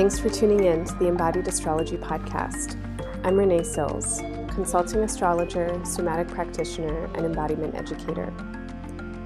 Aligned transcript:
Thanks 0.00 0.18
for 0.18 0.30
tuning 0.30 0.64
in 0.64 0.86
to 0.86 0.94
the 0.94 1.08
Embodied 1.08 1.46
Astrology 1.46 1.98
Podcast. 1.98 2.74
I'm 3.22 3.36
Renee 3.36 3.62
Sills, 3.62 4.22
consulting 4.48 5.00
astrologer, 5.00 5.78
somatic 5.84 6.26
practitioner, 6.28 7.04
and 7.16 7.26
embodiment 7.26 7.74
educator. 7.74 8.32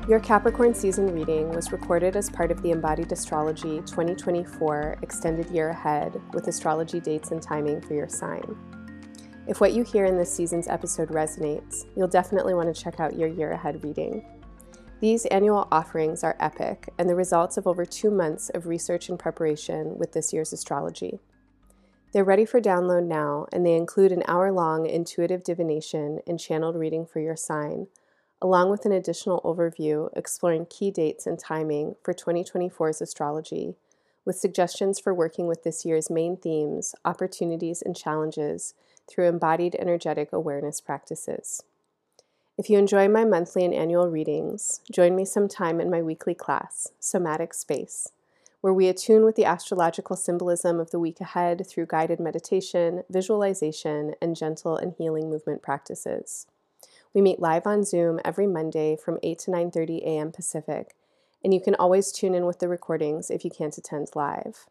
Your 0.09 0.19
Capricorn 0.19 0.75
season 0.75 1.15
reading 1.15 1.51
was 1.51 1.71
recorded 1.71 2.17
as 2.17 2.29
part 2.29 2.51
of 2.51 2.61
the 2.61 2.73
Embodied 2.73 3.13
Astrology 3.13 3.83
2024 3.83 4.99
Extended 5.01 5.49
Year 5.51 5.69
Ahead 5.69 6.21
with 6.33 6.49
astrology 6.49 6.99
dates 6.99 7.31
and 7.31 7.41
timing 7.41 7.81
for 7.81 7.95
your 7.95 8.09
sign. 8.09 8.43
If 9.47 9.61
what 9.61 9.75
you 9.75 9.85
hear 9.85 10.07
in 10.07 10.19
this 10.19 10.35
season's 10.35 10.67
episode 10.67 11.11
resonates, 11.11 11.85
you'll 11.97 12.09
definitely 12.09 12.55
want 12.55 12.75
to 12.75 12.83
check 12.83 12.99
out 12.99 13.17
your 13.17 13.29
year 13.29 13.53
ahead 13.53 13.85
reading. 13.85 14.25
These 15.05 15.27
annual 15.27 15.69
offerings 15.71 16.25
are 16.25 16.35
epic 16.41 16.89
and 16.97 17.11
the 17.11 17.15
results 17.15 17.59
of 17.59 17.67
over 17.67 17.85
two 17.85 18.11
months 18.11 18.49
of 18.49 18.67
research 18.67 19.11
and 19.11 19.19
preparation 19.19 19.99
with 19.99 20.13
this 20.13 20.33
year's 20.33 20.51
astrology. 20.51 21.21
They're 22.15 22.25
ready 22.25 22.47
for 22.47 22.59
download 22.59 23.05
now, 23.07 23.45
and 23.53 23.67
they 23.67 23.75
include 23.75 24.13
an 24.13 24.23
hour 24.27 24.51
long 24.51 24.87
intuitive 24.87 25.45
divination 25.45 26.21
and 26.27 26.41
channeled 26.41 26.75
reading 26.75 27.05
for 27.05 27.21
your 27.21 27.37
sign, 27.37 27.89
along 28.41 28.71
with 28.71 28.87
an 28.87 28.93
additional 28.93 29.43
overview 29.43 30.09
exploring 30.17 30.65
key 30.71 30.91
dates 30.91 31.27
and 31.27 31.39
timing 31.39 31.97
for 32.03 32.15
2024's 32.15 33.03
astrology, 33.03 33.75
with 34.25 34.37
suggestions 34.37 34.99
for 34.99 35.13
working 35.13 35.47
with 35.47 35.65
this 35.65 35.85
year's 35.85 36.09
main 36.09 36.39
themes, 36.39 36.95
opportunities, 37.05 37.83
and 37.83 37.95
challenges 37.95 38.73
through 39.07 39.29
embodied 39.29 39.77
energetic 39.79 40.33
awareness 40.33 40.81
practices. 40.81 41.63
If 42.57 42.71
you 42.71 42.79
enjoy 42.79 43.09
my 43.09 43.25
monthly 43.25 43.65
and 43.65 43.75
annual 43.75 44.09
readings, 44.09 44.81
join 44.91 45.17
me 45.17 45.25
sometime 45.25 45.81
in 45.81 45.91
my 45.91 46.01
weekly 46.03 46.35
class, 46.35 46.93
Somatic 47.01 47.53
Space, 47.53 48.13
where 48.61 48.73
we 48.73 48.87
attune 48.87 49.25
with 49.25 49.35
the 49.35 49.45
astrological 49.45 50.15
symbolism 50.15 50.79
of 50.79 50.93
the 50.93 51.01
week 51.01 51.21
ahead 51.21 51.67
through 51.67 51.87
guided 51.87 52.21
meditation, 52.21 53.03
visualization, 53.11 54.15
and 54.23 54.37
gentle 54.37 54.77
and 54.77 54.95
healing 54.97 55.31
movement 55.31 55.63
practices. 55.63 56.47
We 57.13 57.21
meet 57.21 57.41
live 57.41 57.67
on 57.67 57.83
Zoom 57.83 58.21
every 58.25 58.47
Monday 58.47 58.97
from 58.97 59.19
8 59.25 59.37
to 59.41 59.51
9:30 59.51 60.03
a.m. 60.05 60.31
Pacific, 60.31 60.95
and 61.43 61.53
you 61.53 61.61
can 61.61 61.75
always 61.75 62.13
tune 62.13 62.37
in 62.37 62.47
with 62.47 62.61
the 62.61 62.69
recordings 62.69 63.31
if 63.31 63.45
you 63.45 63.51
can't 63.51 63.77
attend 63.77 64.11
live. 64.15 64.69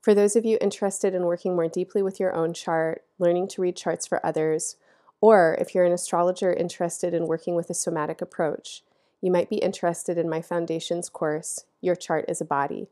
For 0.00 0.14
those 0.14 0.34
of 0.34 0.44
you 0.44 0.58
interested 0.60 1.14
in 1.14 1.26
working 1.26 1.54
more 1.54 1.68
deeply 1.68 2.02
with 2.02 2.18
your 2.18 2.34
own 2.34 2.54
chart, 2.54 3.04
learning 3.20 3.46
to 3.48 3.62
read 3.62 3.76
charts 3.76 4.04
for 4.04 4.24
others, 4.26 4.74
or 5.20 5.56
if 5.60 5.74
you're 5.74 5.84
an 5.84 5.92
astrologer 5.92 6.52
interested 6.52 7.14
in 7.14 7.26
working 7.26 7.54
with 7.54 7.70
a 7.70 7.74
somatic 7.74 8.20
approach, 8.20 8.82
you 9.20 9.32
might 9.32 9.50
be 9.50 9.56
interested 9.56 10.16
in 10.16 10.28
my 10.28 10.40
foundations 10.40 11.08
course, 11.08 11.64
Your 11.80 11.96
Chart 11.96 12.24
is 12.28 12.40
a 12.40 12.44
Body. 12.44 12.86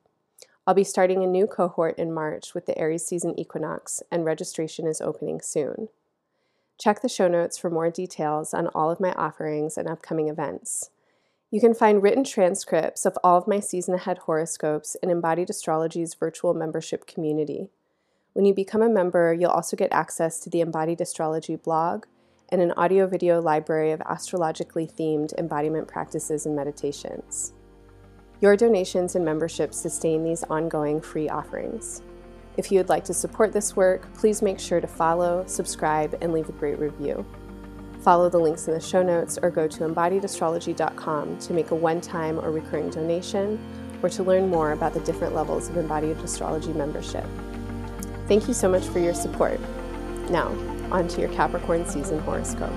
I'll 0.67 0.75
be 0.75 0.83
starting 0.83 1.23
a 1.23 1.29
new 1.29 1.47
cohort 1.47 1.97
in 1.97 2.13
March 2.13 2.53
with 2.53 2.67
the 2.67 2.77
Aries 2.77 3.07
season 3.07 3.39
equinox, 3.39 4.03
and 4.11 4.25
registration 4.25 4.89
is 4.89 5.01
opening 5.01 5.41
soon. 5.41 5.89
Check 6.79 7.01
the 7.01 7.09
show 7.09 7.29
notes 7.29 7.57
for 7.57 7.71
more 7.71 7.91
details 7.91 8.53
on 8.53 8.67
all 8.69 8.91
of 8.91 9.01
my 9.01 9.13
offerings 9.13 9.79
and 9.79 9.89
upcoming 9.89 10.29
events. 10.29 10.91
You 11.53 11.61
can 11.61 11.75
find 11.75 12.03
written 12.03 12.25
transcripts 12.25 13.07
of 13.07 13.17
all 13.23 13.39
of 13.39 13.47
my 13.47 13.61
season 13.61 13.95
ahead 13.95 14.19
horoscopes 14.19 14.97
in 15.01 15.11
Embodied 15.11 15.49
Astrology's 15.49 16.15
virtual 16.15 16.53
membership 16.53 17.07
community. 17.07 17.71
When 18.33 18.45
you 18.45 18.53
become 18.53 18.83
a 18.83 18.89
member, 18.89 19.33
you'll 19.33 19.51
also 19.51 19.77
get 19.77 19.93
access 19.93 20.41
to 20.41 20.51
the 20.51 20.61
Embodied 20.61 21.01
Astrology 21.01 21.55
blog, 21.55 22.05
and 22.51 22.61
an 22.61 22.73
audio 22.77 23.07
video 23.07 23.41
library 23.41 23.93
of 23.93 24.01
astrologically 24.03 24.87
themed 24.87 25.37
embodiment 25.39 25.89
practices 25.89 26.47
and 26.47 26.55
meditations. 26.55 27.53
Your 28.41 28.57
donations 28.57 29.17
and 29.17 29.25
memberships 29.25 29.79
sustain 29.79 30.23
these 30.23 30.45
ongoing 30.45 31.01
free 31.01 31.29
offerings. 31.29 32.03
If 32.57 32.71
you 32.71 32.79
would 32.79 32.89
like 32.89 33.05
to 33.05 33.15
support 33.15 33.53
this 33.53 33.77
work, 33.77 34.13
please 34.15 34.43
make 34.43 34.61
sure 34.61 34.81
to 34.81 34.87
follow, 34.87 35.45
subscribe, 35.47 36.17
and 36.21 36.33
leave 36.33 36.49
a 36.49 36.53
great 36.53 36.79
review. 36.79 37.25
Follow 38.01 38.29
the 38.29 38.39
links 38.39 38.69
in 38.69 38.75
the 38.75 38.81
show 38.81 39.03
notes 39.03 39.39
or 39.43 39.51
go 39.51 39.67
to 39.67 39.81
embodiedastrology.com 39.81 41.39
to 41.39 41.53
make 41.53 41.71
a 41.71 41.75
one 41.75 42.01
time 42.01 42.39
or 42.39 42.51
recurring 42.51 42.91
donation 42.91 43.59
or 44.03 44.09
to 44.09 44.23
learn 44.23 44.49
more 44.49 44.73
about 44.73 44.95
the 44.95 45.01
different 45.01 45.35
levels 45.35 45.69
of 45.69 45.77
embodied 45.77 46.17
astrology 46.19 46.73
membership. 46.73 47.27
Thank 48.29 48.49
you 48.49 48.55
so 48.55 48.69
much 48.69 48.85
for 48.87 48.99
your 48.99 49.15
support. 49.15 49.61
Now, 50.31 50.55
onto 50.91 51.21
your 51.21 51.31
Capricorn 51.31 51.87
season 51.87 52.19
horoscope. 52.21 52.73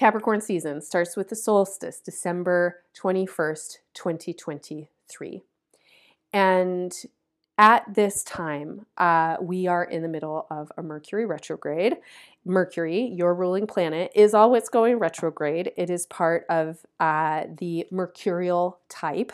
Capricorn 0.00 0.40
season 0.40 0.80
starts 0.80 1.14
with 1.14 1.28
the 1.28 1.36
solstice, 1.36 2.00
December 2.00 2.84
21st, 2.98 3.80
2023. 3.92 5.42
And 6.32 6.92
at 7.58 7.84
this 7.94 8.24
time, 8.24 8.86
uh, 8.96 9.36
we 9.42 9.66
are 9.66 9.84
in 9.84 10.00
the 10.00 10.08
middle 10.08 10.46
of 10.50 10.72
a 10.78 10.82
Mercury 10.82 11.26
retrograde. 11.26 11.98
Mercury, 12.44 13.02
your 13.14 13.34
ruling 13.34 13.66
planet, 13.66 14.10
is 14.14 14.34
always 14.34 14.68
going 14.68 14.98
retrograde. 14.98 15.72
It 15.76 15.90
is 15.90 16.06
part 16.06 16.46
of 16.48 16.84
uh, 16.98 17.44
the 17.58 17.86
mercurial 17.90 18.78
type. 18.88 19.32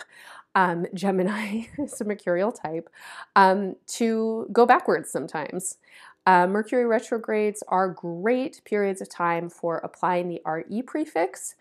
Um, 0.55 0.87
Gemini 0.95 1.65
is 1.79 2.01
a 2.01 2.05
mercurial 2.05 2.53
type, 2.53 2.91
um, 3.37 3.77
to 3.89 4.49
go 4.53 4.67
backwards 4.67 5.11
sometimes. 5.11 5.79
Uh, 6.27 6.47
Mercury 6.49 6.87
retrogrades 6.87 7.63
are 7.69 7.89
great 7.89 8.61
periods 8.65 9.01
of 9.01 9.09
time 9.09 9.49
for 9.49 9.79
applying 9.79 10.29
the 10.29 10.43
RE 10.45 10.83
prefix, 10.83 11.55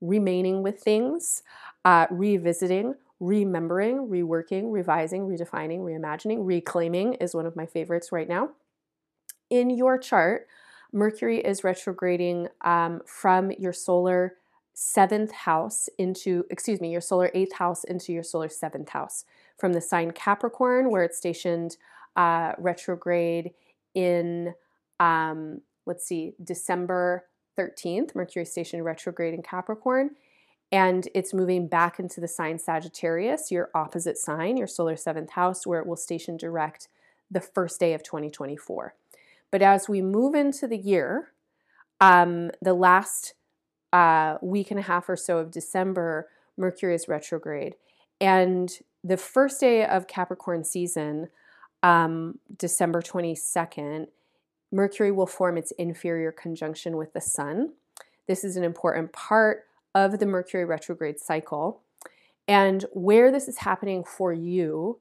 remaining 0.00 0.62
with 0.62 0.80
things, 0.80 1.42
uh, 1.84 2.06
revisiting, 2.10 2.94
remembering, 3.20 4.08
reworking, 4.08 4.72
revising, 4.72 5.22
redefining, 5.28 5.80
reimagining, 5.80 6.44
reclaiming 6.44 7.14
is 7.14 7.34
one 7.34 7.46
of 7.46 7.56
my 7.56 7.66
favorites 7.66 8.12
right 8.12 8.28
now. 8.28 8.50
In 9.50 9.70
your 9.70 9.98
chart, 9.98 10.46
Mercury 10.92 11.38
is 11.38 11.64
retrograding 11.64 12.48
um, 12.62 13.00
from 13.06 13.50
your 13.52 13.72
solar 13.72 14.34
seventh 14.74 15.32
house 15.32 15.88
into, 15.98 16.44
excuse 16.50 16.80
me, 16.80 16.90
your 16.90 17.00
solar 17.00 17.30
eighth 17.34 17.54
house 17.54 17.84
into 17.84 18.12
your 18.12 18.22
solar 18.22 18.48
seventh 18.48 18.90
house. 18.90 19.24
From 19.58 19.72
the 19.72 19.80
sign 19.80 20.10
Capricorn, 20.12 20.90
where 20.90 21.04
it's 21.04 21.18
stationed 21.18 21.76
uh, 22.16 22.52
retrograde 22.58 23.52
in, 23.94 24.54
um, 24.98 25.60
let's 25.86 26.06
see, 26.06 26.34
December 26.42 27.26
13th, 27.58 28.14
Mercury 28.14 28.44
stationed 28.44 28.84
retrograde 28.84 29.34
in 29.34 29.42
Capricorn 29.42 30.10
and 30.72 31.06
it's 31.14 31.34
moving 31.34 31.68
back 31.68 32.00
into 32.00 32.18
the 32.18 32.26
sign 32.26 32.58
Sagittarius, 32.58 33.50
your 33.50 33.68
opposite 33.74 34.16
sign, 34.16 34.56
your 34.56 34.66
solar 34.66 34.96
seventh 34.96 35.30
house, 35.32 35.66
where 35.66 35.80
it 35.80 35.86
will 35.86 35.96
station 35.96 36.38
direct 36.38 36.88
the 37.30 37.42
first 37.42 37.78
day 37.78 37.92
of 37.92 38.02
2024. 38.02 38.94
But 39.52 39.62
as 39.62 39.88
we 39.88 40.02
move 40.02 40.34
into 40.34 40.66
the 40.66 40.78
year, 40.78 41.28
um, 42.00 42.50
the 42.60 42.74
last 42.74 43.34
uh, 43.92 44.38
week 44.42 44.72
and 44.72 44.80
a 44.80 44.82
half 44.82 45.08
or 45.08 45.16
so 45.16 45.38
of 45.38 45.52
December, 45.52 46.28
Mercury 46.56 46.94
is 46.94 47.06
retrograde. 47.06 47.76
And 48.20 48.72
the 49.04 49.16
first 49.16 49.60
day 49.60 49.84
of 49.84 50.08
Capricorn 50.08 50.64
season, 50.64 51.28
um, 51.82 52.38
December 52.56 53.02
22nd, 53.02 54.08
Mercury 54.72 55.12
will 55.12 55.26
form 55.26 55.58
its 55.58 55.70
inferior 55.72 56.32
conjunction 56.32 56.96
with 56.96 57.12
the 57.12 57.20
Sun. 57.20 57.74
This 58.26 58.44
is 58.44 58.56
an 58.56 58.64
important 58.64 59.12
part 59.12 59.66
of 59.94 60.18
the 60.18 60.26
Mercury 60.26 60.64
retrograde 60.64 61.20
cycle. 61.20 61.82
And 62.48 62.86
where 62.92 63.30
this 63.30 63.48
is 63.48 63.58
happening 63.58 64.02
for 64.02 64.32
you, 64.32 64.98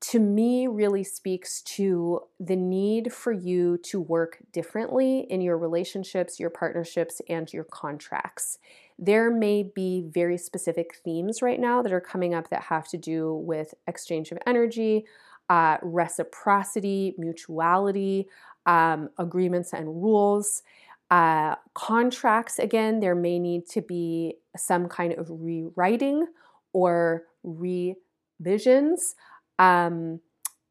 to 0.00 0.18
me, 0.18 0.66
really 0.66 1.04
speaks 1.04 1.62
to 1.62 2.20
the 2.38 2.56
need 2.56 3.12
for 3.12 3.32
you 3.32 3.78
to 3.84 4.00
work 4.00 4.38
differently 4.52 5.20
in 5.30 5.40
your 5.40 5.56
relationships, 5.56 6.38
your 6.38 6.50
partnerships, 6.50 7.22
and 7.28 7.50
your 7.52 7.64
contracts. 7.64 8.58
There 8.98 9.30
may 9.30 9.62
be 9.62 10.04
very 10.06 10.36
specific 10.36 10.96
themes 11.02 11.40
right 11.40 11.58
now 11.58 11.80
that 11.82 11.92
are 11.92 12.00
coming 12.00 12.34
up 12.34 12.50
that 12.50 12.64
have 12.64 12.86
to 12.88 12.98
do 12.98 13.34
with 13.34 13.72
exchange 13.86 14.30
of 14.30 14.38
energy, 14.46 15.06
uh, 15.48 15.78
reciprocity, 15.82 17.14
mutuality, 17.18 18.28
um, 18.66 19.08
agreements 19.18 19.72
and 19.72 20.02
rules. 20.02 20.62
Uh, 21.10 21.54
contracts, 21.74 22.58
again, 22.58 23.00
there 23.00 23.14
may 23.14 23.38
need 23.38 23.66
to 23.68 23.80
be 23.80 24.36
some 24.56 24.88
kind 24.88 25.12
of 25.14 25.28
rewriting 25.30 26.26
or 26.72 27.24
revisions 27.42 29.14
um, 29.58 30.20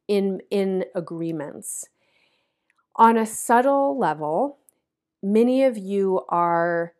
in, 0.07 0.41
in 0.49 0.85
agreements. 0.95 1.85
On 2.95 3.17
a 3.17 3.25
subtle 3.25 3.97
level, 3.97 4.59
many 5.21 5.63
of 5.63 5.77
you 5.77 6.21
are 6.29 6.93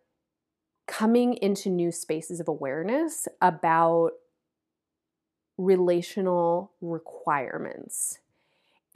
coming 0.88 1.36
into 1.36 1.70
new 1.70 1.92
spaces 1.92 2.40
of 2.40 2.48
awareness 2.48 3.28
about 3.42 4.12
relational 5.58 6.72
requirements. 6.82 8.20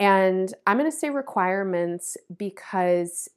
And 0.00 0.52
I'm 0.66 0.78
going 0.78 0.90
to 0.90 0.96
say 0.96 1.10
requirements 1.10 2.16
because 2.36 3.28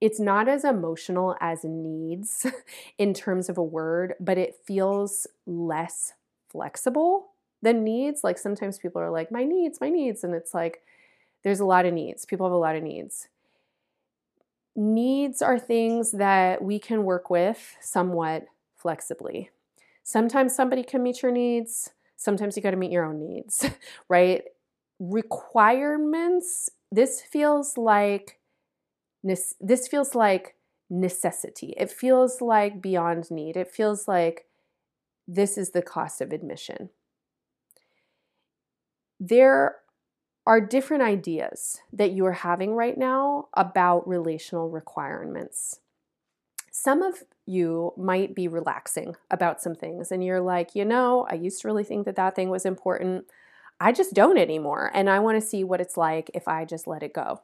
it's 0.00 0.20
not 0.20 0.48
as 0.48 0.64
emotional 0.64 1.36
as 1.40 1.64
needs 1.64 2.46
in 2.98 3.14
terms 3.14 3.48
of 3.48 3.56
a 3.56 3.62
word, 3.62 4.14
but 4.20 4.38
it 4.38 4.56
feels 4.66 5.26
less 5.46 6.12
flexible 6.50 7.33
than 7.64 7.82
needs. 7.82 8.22
Like 8.22 8.38
sometimes 8.38 8.78
people 8.78 9.02
are 9.02 9.10
like, 9.10 9.32
my 9.32 9.42
needs, 9.42 9.80
my 9.80 9.90
needs. 9.90 10.22
And 10.22 10.34
it's 10.34 10.54
like, 10.54 10.82
there's 11.42 11.60
a 11.60 11.64
lot 11.64 11.86
of 11.86 11.92
needs. 11.92 12.24
People 12.24 12.46
have 12.46 12.52
a 12.52 12.56
lot 12.56 12.76
of 12.76 12.82
needs. 12.82 13.28
Needs 14.76 15.42
are 15.42 15.58
things 15.58 16.12
that 16.12 16.62
we 16.62 16.78
can 16.78 17.04
work 17.04 17.30
with 17.30 17.76
somewhat 17.80 18.44
flexibly. 18.76 19.50
Sometimes 20.02 20.54
somebody 20.54 20.82
can 20.82 21.02
meet 21.02 21.22
your 21.22 21.32
needs, 21.32 21.90
sometimes 22.16 22.56
you 22.56 22.62
got 22.62 22.72
to 22.72 22.76
meet 22.76 22.92
your 22.92 23.04
own 23.04 23.18
needs, 23.18 23.66
right? 24.08 24.42
Requirements, 24.98 26.70
this 26.92 27.20
feels 27.20 27.76
like 27.76 28.38
this 29.22 29.88
feels 29.88 30.14
like 30.14 30.54
necessity. 30.90 31.72
It 31.78 31.90
feels 31.90 32.42
like 32.42 32.82
beyond 32.82 33.30
need. 33.30 33.56
It 33.56 33.68
feels 33.68 34.06
like 34.06 34.44
this 35.26 35.56
is 35.56 35.70
the 35.70 35.80
cost 35.80 36.20
of 36.20 36.30
admission. 36.30 36.90
There 39.20 39.76
are 40.46 40.60
different 40.60 41.02
ideas 41.02 41.80
that 41.92 42.12
you 42.12 42.26
are 42.26 42.32
having 42.32 42.74
right 42.74 42.98
now 42.98 43.48
about 43.54 44.06
relational 44.06 44.68
requirements. 44.68 45.80
Some 46.70 47.02
of 47.02 47.22
you 47.46 47.92
might 47.96 48.34
be 48.34 48.48
relaxing 48.48 49.16
about 49.30 49.62
some 49.62 49.74
things, 49.74 50.10
and 50.10 50.24
you're 50.24 50.40
like, 50.40 50.74
you 50.74 50.84
know, 50.84 51.26
I 51.30 51.34
used 51.34 51.62
to 51.62 51.68
really 51.68 51.84
think 51.84 52.04
that 52.04 52.16
that 52.16 52.34
thing 52.34 52.50
was 52.50 52.66
important. 52.66 53.26
I 53.80 53.92
just 53.92 54.14
don't 54.14 54.38
anymore. 54.38 54.90
And 54.94 55.08
I 55.08 55.18
want 55.20 55.40
to 55.40 55.46
see 55.46 55.64
what 55.64 55.80
it's 55.80 55.96
like 55.96 56.30
if 56.34 56.46
I 56.46 56.64
just 56.64 56.86
let 56.86 57.02
it 57.02 57.12
go. 57.12 57.40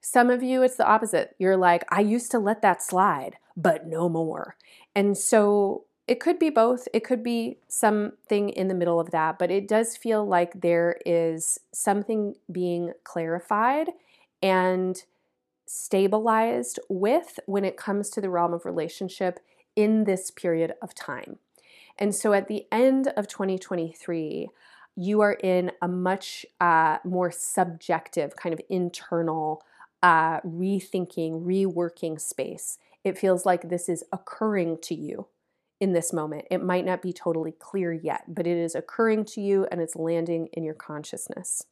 Some 0.00 0.30
of 0.30 0.42
you, 0.42 0.62
it's 0.62 0.76
the 0.76 0.86
opposite. 0.86 1.36
You're 1.38 1.56
like, 1.56 1.84
I 1.90 2.00
used 2.00 2.30
to 2.32 2.38
let 2.38 2.62
that 2.62 2.82
slide, 2.82 3.36
but 3.56 3.86
no 3.86 4.08
more. 4.08 4.56
And 4.94 5.16
so 5.16 5.84
it 6.08 6.18
could 6.18 6.38
be 6.38 6.50
both. 6.50 6.88
It 6.92 7.04
could 7.04 7.22
be 7.22 7.58
something 7.68 8.48
in 8.50 8.68
the 8.68 8.74
middle 8.74 8.98
of 8.98 9.12
that, 9.12 9.38
but 9.38 9.50
it 9.50 9.68
does 9.68 9.96
feel 9.96 10.26
like 10.26 10.60
there 10.60 10.98
is 11.06 11.58
something 11.72 12.34
being 12.50 12.92
clarified 13.04 13.90
and 14.42 15.02
stabilized 15.66 16.80
with 16.88 17.38
when 17.46 17.64
it 17.64 17.76
comes 17.76 18.10
to 18.10 18.20
the 18.20 18.30
realm 18.30 18.52
of 18.52 18.64
relationship 18.64 19.38
in 19.76 20.04
this 20.04 20.30
period 20.30 20.74
of 20.82 20.94
time. 20.94 21.38
And 21.98 22.14
so 22.14 22.32
at 22.32 22.48
the 22.48 22.66
end 22.72 23.12
of 23.16 23.28
2023, 23.28 24.48
you 24.96 25.20
are 25.20 25.34
in 25.34 25.70
a 25.80 25.88
much 25.88 26.44
uh, 26.60 26.98
more 27.04 27.30
subjective, 27.30 28.34
kind 28.36 28.52
of 28.52 28.60
internal 28.68 29.62
uh, 30.02 30.40
rethinking, 30.40 31.44
reworking 31.44 32.20
space. 32.20 32.78
It 33.04 33.16
feels 33.16 33.46
like 33.46 33.68
this 33.68 33.88
is 33.88 34.04
occurring 34.12 34.78
to 34.82 34.94
you 34.94 35.28
in 35.82 35.94
this 35.94 36.12
moment. 36.12 36.44
It 36.48 36.62
might 36.62 36.84
not 36.84 37.02
be 37.02 37.12
totally 37.12 37.50
clear 37.50 37.92
yet, 37.92 38.22
but 38.28 38.46
it 38.46 38.56
is 38.56 38.76
occurring 38.76 39.24
to 39.24 39.40
you 39.40 39.66
and 39.72 39.80
it's 39.80 39.96
landing 39.96 40.46
in 40.52 40.62
your 40.62 40.74
consciousness. 40.74 41.64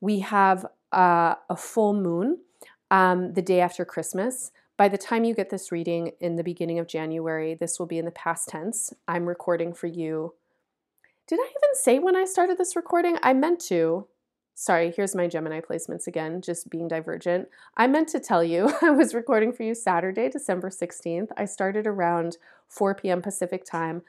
We 0.00 0.20
have 0.20 0.64
uh, 0.92 1.34
a 1.50 1.56
full 1.56 1.94
moon 1.94 2.38
um, 2.92 3.32
the 3.32 3.42
day 3.42 3.60
after 3.60 3.84
Christmas. 3.84 4.52
By 4.76 4.88
the 4.88 4.96
time 4.96 5.24
you 5.24 5.34
get 5.34 5.50
this 5.50 5.72
reading 5.72 6.12
in 6.20 6.36
the 6.36 6.44
beginning 6.44 6.78
of 6.78 6.86
January, 6.86 7.56
this 7.56 7.80
will 7.80 7.86
be 7.86 7.98
in 7.98 8.04
the 8.04 8.12
past 8.12 8.50
tense. 8.50 8.92
I'm 9.08 9.28
recording 9.28 9.74
for 9.74 9.88
you. 9.88 10.34
Did 11.26 11.40
I 11.40 11.46
even 11.46 11.74
say 11.74 11.98
when 11.98 12.14
I 12.14 12.24
started 12.24 12.56
this 12.56 12.76
recording? 12.76 13.18
I 13.20 13.32
meant 13.32 13.58
to. 13.62 14.06
Sorry, 14.60 14.90
here's 14.90 15.14
my 15.14 15.28
Gemini 15.28 15.60
placements 15.60 16.08
again, 16.08 16.42
just 16.42 16.68
being 16.68 16.88
divergent. 16.88 17.48
I 17.76 17.86
meant 17.86 18.08
to 18.08 18.18
tell 18.18 18.42
you 18.42 18.74
I 18.82 18.90
was 18.90 19.14
recording 19.14 19.52
for 19.52 19.62
you 19.62 19.72
Saturday, 19.72 20.28
December 20.28 20.68
16th. 20.68 21.28
I 21.36 21.44
started 21.44 21.86
around 21.86 22.38
4 22.66 22.96
p.m. 22.96 23.22
Pacific 23.22 23.64
time. 23.64 24.02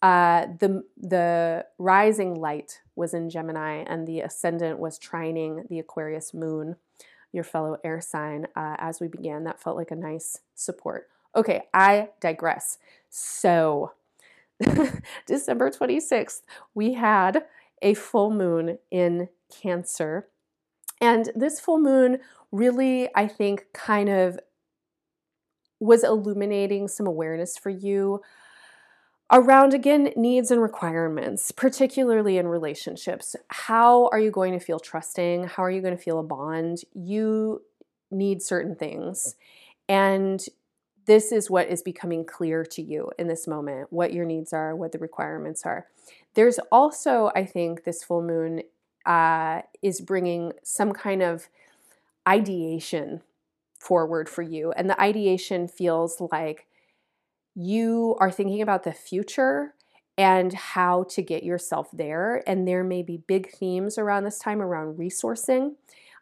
Uh, 0.00 0.46
the 0.58 0.82
the 0.96 1.66
rising 1.76 2.40
light 2.40 2.80
was 2.96 3.12
in 3.12 3.28
Gemini, 3.28 3.84
and 3.86 4.08
the 4.08 4.20
ascendant 4.20 4.78
was 4.78 4.98
trining 4.98 5.68
the 5.68 5.78
Aquarius 5.78 6.32
moon, 6.32 6.76
your 7.30 7.44
fellow 7.44 7.76
air 7.84 8.00
sign. 8.00 8.46
Uh, 8.56 8.76
as 8.78 8.98
we 8.98 9.08
began, 9.08 9.44
that 9.44 9.60
felt 9.60 9.76
like 9.76 9.90
a 9.90 9.94
nice 9.94 10.38
support. 10.54 11.08
Okay, 11.36 11.64
I 11.74 12.08
digress. 12.18 12.78
So, 13.10 13.92
December 15.26 15.70
26th, 15.70 16.40
we 16.74 16.94
had 16.94 17.44
a 17.82 17.92
full 17.92 18.30
moon 18.30 18.78
in 18.90 19.28
Cancer. 19.60 20.28
And 21.00 21.30
this 21.34 21.60
full 21.60 21.78
moon 21.78 22.18
really, 22.50 23.08
I 23.14 23.26
think, 23.26 23.66
kind 23.72 24.08
of 24.08 24.38
was 25.80 26.04
illuminating 26.04 26.86
some 26.86 27.06
awareness 27.06 27.58
for 27.58 27.70
you 27.70 28.20
around 29.32 29.72
again 29.72 30.12
needs 30.14 30.50
and 30.50 30.60
requirements, 30.60 31.50
particularly 31.50 32.36
in 32.36 32.46
relationships. 32.46 33.34
How 33.48 34.08
are 34.12 34.20
you 34.20 34.30
going 34.30 34.52
to 34.52 34.64
feel 34.64 34.78
trusting? 34.78 35.44
How 35.44 35.64
are 35.64 35.70
you 35.70 35.80
going 35.80 35.96
to 35.96 36.02
feel 36.02 36.20
a 36.20 36.22
bond? 36.22 36.82
You 36.94 37.62
need 38.10 38.42
certain 38.42 38.76
things. 38.76 39.34
And 39.88 40.44
this 41.06 41.32
is 41.32 41.50
what 41.50 41.68
is 41.68 41.82
becoming 41.82 42.24
clear 42.24 42.64
to 42.64 42.82
you 42.82 43.10
in 43.18 43.26
this 43.26 43.48
moment 43.48 43.88
what 43.90 44.12
your 44.12 44.24
needs 44.24 44.52
are, 44.52 44.76
what 44.76 44.92
the 44.92 44.98
requirements 44.98 45.66
are. 45.66 45.86
There's 46.34 46.60
also, 46.70 47.32
I 47.34 47.44
think, 47.44 47.84
this 47.84 48.04
full 48.04 48.22
moon 48.22 48.62
uh, 49.06 49.62
is 49.82 50.00
bringing 50.00 50.52
some 50.62 50.92
kind 50.92 51.22
of 51.22 51.48
ideation 52.26 53.22
forward 53.78 54.28
for 54.28 54.42
you. 54.42 54.72
And 54.72 54.88
the 54.88 55.00
ideation 55.00 55.66
feels 55.68 56.22
like 56.30 56.66
you 57.54 58.16
are 58.20 58.30
thinking 58.30 58.62
about 58.62 58.84
the 58.84 58.92
future 58.92 59.74
and 60.16 60.52
how 60.52 61.04
to 61.04 61.22
get 61.22 61.42
yourself 61.42 61.90
there. 61.92 62.42
And 62.46 62.68
there 62.68 62.84
may 62.84 63.02
be 63.02 63.16
big 63.16 63.50
themes 63.50 63.98
around 63.98 64.24
this 64.24 64.38
time 64.38 64.60
around 64.60 64.98
resourcing. 64.98 65.74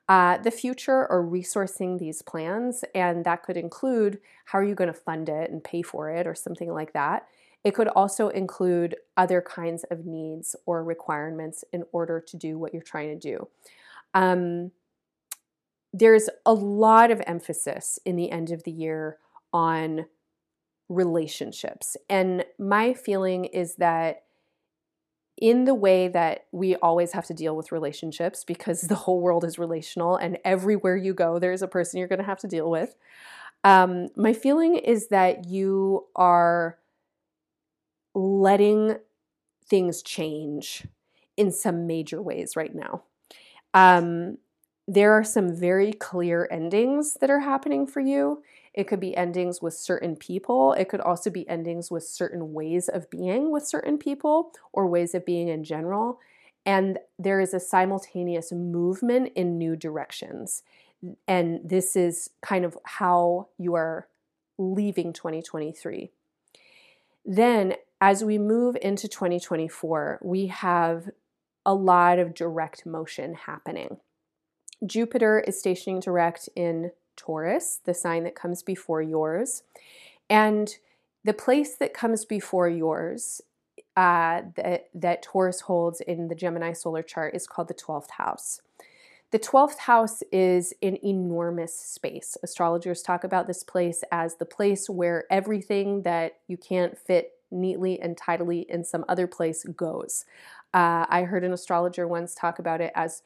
Uh, 0.08 0.38
the 0.38 0.50
future 0.50 1.06
or 1.08 1.24
resourcing 1.24 1.98
these 1.98 2.20
plans, 2.20 2.82
and 2.96 3.24
that 3.24 3.44
could 3.44 3.56
include 3.56 4.18
how 4.46 4.58
are 4.58 4.64
you 4.64 4.74
going 4.74 4.92
to 4.92 4.92
fund 4.92 5.28
it 5.28 5.52
and 5.52 5.62
pay 5.62 5.82
for 5.82 6.10
it 6.10 6.26
or 6.26 6.34
something 6.34 6.72
like 6.72 6.92
that. 6.92 7.28
It 7.62 7.74
could 7.74 7.88
also 7.88 8.28
include 8.28 8.96
other 9.16 9.42
kinds 9.42 9.85
of 9.90 10.06
needs 10.06 10.56
or 10.66 10.82
requirements 10.82 11.64
in 11.73 11.85
order 11.92 12.20
to 12.20 12.37
do 12.37 12.58
what 12.58 12.73
you're 12.73 12.82
trying 12.82 13.08
to 13.08 13.16
do. 13.18 13.49
Um, 14.14 14.73
there's 15.92 16.28
a 16.46 16.54
lot 16.54 17.11
of 17.11 17.20
emphasis 17.26 17.99
in 18.04 18.16
the 18.16 18.30
end 18.30 18.50
of 18.50 18.62
the 18.64 18.70
year 18.70 19.18
on 19.52 20.06
relationships. 20.88 21.96
And 22.08 22.44
my 22.58 22.94
feeling 22.94 23.44
is 23.44 23.76
that 23.76 24.25
in 25.40 25.64
the 25.64 25.75
way 25.75 26.08
that 26.08 26.46
we 26.52 26.76
always 26.76 27.12
have 27.12 27.25
to 27.26 27.35
deal 27.35 27.56
with 27.56 27.73
relationships 27.73 28.44
because 28.44 28.82
the 28.82 28.94
whole 28.94 29.20
world 29.20 29.44
is 29.44 29.58
relational 29.58 30.16
and 30.16 30.38
everywhere 30.44 30.96
you 30.96 31.14
go, 31.14 31.38
there's 31.38 31.62
a 31.62 31.68
person 31.68 31.99
you're 31.99 32.08
going 32.08 32.18
to 32.18 32.25
have 32.25 32.40
to 32.40 32.49
deal 32.49 32.70
with. 32.70 32.96
Um, 33.64 34.08
my 34.16 34.32
feeling 34.32 34.76
is 34.76 35.08
that 35.08 35.46
you 35.46 36.06
are 36.16 36.78
letting 38.14 38.97
things 39.67 40.02
change 40.02 40.87
in 41.37 41.50
some 41.50 41.87
major 41.87 42.21
ways 42.21 42.57
right 42.57 42.75
now. 42.75 43.02
Um, 43.73 44.38
there 44.88 45.12
are 45.12 45.25
some 45.25 45.55
very 45.55 45.93
clear 45.93 46.49
endings 46.50 47.14
that 47.21 47.31
are 47.31 47.40
happening 47.40 47.87
for 47.87 48.00
you. 48.00 48.43
It 48.75 48.88
could 48.88 48.99
be 48.99 49.17
endings 49.17 49.62
with 49.62 49.75
certain 49.75 50.17
people. 50.17 50.73
It 50.73 50.88
could 50.88 51.00
also 51.00 51.31
be 51.31 51.49
endings 51.49 51.90
with 51.90 52.02
certain 52.02 52.52
ways 52.52 52.88
of 52.88 53.09
being 53.09 53.52
with 53.52 53.67
certain 53.67 53.99
people 53.99 54.52
or 54.73 54.87
ways 54.87 55.14
of 55.14 55.25
being 55.25 55.49
in 55.49 55.62
general. 55.62 56.19
And 56.67 56.99
there 57.19 57.40
is 57.40 57.55
a 57.55 57.61
simultaneous 57.61 58.52
movement 58.52 59.33
in 59.35 59.59
new 59.59 59.76
directions. 59.76 60.62
And 61.26 61.61
this 61.64 61.97
is 61.97 62.31
kind 62.43 62.64
of 62.64 62.76
how 62.85 63.49
you 63.59 63.75
are 63.75 64.09
leaving 64.59 65.12
2023. 65.12 66.11
Then, 67.25 67.75
as 68.00 68.25
we 68.25 68.38
move 68.38 68.76
into 68.80 69.09
2024, 69.09 70.21
we 70.23 70.47
have 70.47 71.11
a 71.66 71.75
lot 71.75 72.19
of 72.19 72.35
direct 72.35 72.87
motion 72.87 73.35
happening. 73.35 73.99
Jupiter 74.87 75.40
is 75.40 75.59
stationing 75.59 76.00
direct 76.00 76.49
in 76.57 76.92
Taurus, 77.16 77.80
the 77.85 77.92
sign 77.92 78.25
that 78.25 78.35
comes 78.35 78.62
before 78.62 79.02
yours. 79.02 79.62
And 80.30 80.75
the 81.23 81.35
place 81.35 81.76
that 81.76 81.92
comes 81.92 82.25
before 82.25 82.69
yours 82.69 83.42
uh, 83.97 84.42
that, 84.57 84.88
that 84.95 85.23
Taurus 85.23 85.62
holds 85.62 86.00
in 86.00 86.28
the 86.28 86.35
Gemini 86.35 86.73
solar 86.73 87.02
chart 87.02 87.35
is 87.35 87.47
called 87.47 87.69
the 87.69 87.75
12th 87.75 88.12
house. 88.12 88.62
The 89.30 89.38
12th 89.38 89.78
house 89.78 90.23
is 90.33 90.73
an 90.83 90.97
enormous 91.04 91.78
space. 91.78 92.37
Astrologers 92.42 93.02
talk 93.02 93.23
about 93.23 93.47
this 93.47 93.62
place 93.62 94.02
as 94.11 94.37
the 94.37 94.47
place 94.47 94.88
where 94.88 95.25
everything 95.30 96.02
that 96.02 96.38
you 96.49 96.57
can't 96.57 96.99
fit 96.99 97.33
neatly 97.50 98.00
and 98.00 98.16
tidily 98.16 98.61
in 98.69 98.85
some 98.85 99.04
other 99.09 99.26
place 99.26 99.64
goes. 99.76 100.25
Uh, 100.73 101.07
I 101.09 101.23
heard 101.23 101.45
an 101.45 101.52
astrologer 101.52 102.07
once 102.07 102.35
talk 102.35 102.59
about 102.59 102.80
it 102.80 102.92
as 102.95 103.23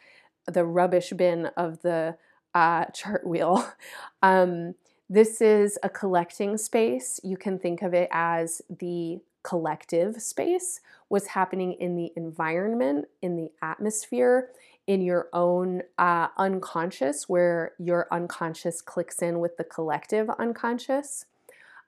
the 0.46 0.64
rubbish 0.64 1.10
bin 1.10 1.46
of 1.56 1.82
the 1.82 2.16
uh, 2.54 2.86
chart 2.86 3.26
wheel. 3.26 3.66
Um, 4.22 4.74
This 5.10 5.42
is 5.42 5.78
a 5.82 5.90
collecting 5.90 6.56
space. 6.56 7.20
You 7.22 7.36
can 7.36 7.58
think 7.58 7.82
of 7.82 7.92
it 7.92 8.08
as 8.10 8.62
the 8.70 9.20
collective 9.42 10.20
space, 10.22 10.80
what's 11.08 11.26
happening 11.26 11.74
in 11.74 11.94
the 11.94 12.10
environment, 12.16 13.04
in 13.20 13.36
the 13.36 13.50
atmosphere, 13.60 14.48
in 14.86 15.02
your 15.02 15.28
own 15.34 15.82
uh, 15.98 16.28
unconscious, 16.38 17.28
where 17.28 17.72
your 17.78 18.06
unconscious 18.10 18.80
clicks 18.80 19.20
in 19.20 19.40
with 19.40 19.58
the 19.58 19.64
collective 19.64 20.30
unconscious. 20.38 21.26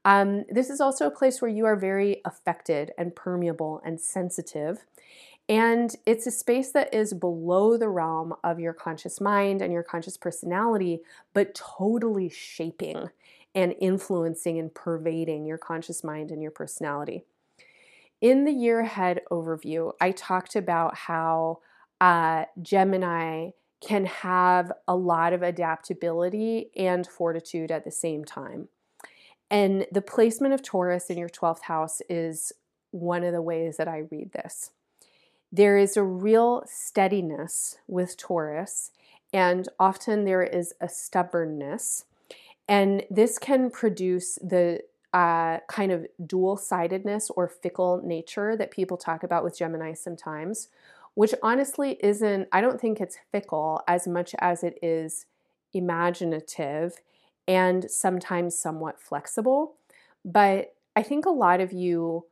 Um, 0.07 0.45
this 0.49 0.71
is 0.71 0.81
also 0.81 1.09
a 1.09 1.11
place 1.11 1.43
where 1.43 1.51
you 1.51 1.67
are 1.67 1.75
very 1.75 2.21
affected 2.25 2.93
and 2.97 3.15
permeable 3.15 3.83
and 3.85 4.01
sensitive. 4.01 4.85
And 5.49 5.95
it's 6.07 6.29
a 6.29 6.31
space 6.31 6.71
that 6.73 6.95
is 6.95 7.13
below 7.13 7.77
the 7.77 7.89
realm 7.89 8.33
of 8.45 8.61
your 8.61 8.73
conscious 8.73 9.21
mind 9.21 9.61
and 9.61 9.73
your 9.73 9.83
conscious 9.83 10.17
personality, 10.17 11.01
but 11.35 11.57
totally 11.57 12.29
shaping 12.29 13.11
and 13.53 13.75
influencing 13.81 14.61
and 14.61 14.73
pervading 14.73 15.45
your 15.45 15.59
conscious 15.59 16.05
mind 16.05 16.31
and 16.31 16.41
your 16.41 16.53
personality. 16.53 17.25
In 18.21 18.45
the 18.45 18.53
year 18.53 18.81
ahead 18.81 19.23
overview, 19.33 19.93
I 20.01 20.13
talked 20.13 20.55
about 20.55 20.95
how 20.95 21.59
uh, 22.01 22.45
Gemini 22.63 23.51
can 23.81 24.05
have 24.07 24.71
a 24.87 24.95
lot 24.95 25.33
of 25.33 25.43
adaptability 25.43 26.71
and 26.77 27.05
fortitude 27.05 27.73
at 27.73 27.85
the 27.85 27.91
same 27.91 28.25
time. 28.25 28.69
And 29.51 29.87
the 29.93 30.03
placement 30.03 30.55
of 30.55 30.63
Taurus 30.63 31.09
in 31.11 31.19
your 31.19 31.29
12th 31.29 31.63
house 31.63 32.03
is 32.09 32.53
one 32.91 33.25
of 33.25 33.33
the 33.33 33.43
ways 33.43 33.77
that 33.77 33.89
I 33.89 34.05
read 34.11 34.33
this. 34.33 34.71
There 35.53 35.79
is 35.79 35.97
a 35.97 36.03
real 36.03 36.65
steadiness 36.67 37.79
with 37.87 38.17
Taurus, 38.17 38.91
and 39.33 39.69
often 39.79 40.25
there 40.25 40.43
is 40.43 40.75
a 40.81 40.89
stubbornness. 40.89 42.05
And 42.69 43.05
this 43.11 43.39
can 43.39 43.71
produce 43.71 44.37
the 44.43 44.81
uh, 45.13 45.59
kind 45.69 45.93
of 45.93 46.07
dual 46.27 46.57
sidedness 46.57 47.31
or 47.31 47.49
fickle 47.49 48.03
nature 48.05 48.57
that 48.57 48.71
people 48.71 48.97
talk 48.97 49.23
about 49.23 49.45
with 49.45 49.57
Gemini 49.57 49.95
sometimes, 49.95 50.69
which 51.15 51.35
honestly 51.43 51.97
isn't, 52.01 52.49
I 52.53 52.61
don't 52.61 52.81
think 52.81 53.01
it's 53.01 53.19
fickle 53.31 53.81
as 53.87 54.09
much 54.09 54.35
as 54.41 54.65
it 54.65 54.79
is 54.83 55.27
imaginative 55.73 57.01
and 57.49 57.91
sometimes 57.91 58.59
somewhat 58.59 59.01
flexible. 59.01 59.75
But 60.25 60.75
I 60.95 61.03
think 61.03 61.27
a 61.27 61.31
lot 61.31 61.61
of 61.61 61.73
you 61.73 62.25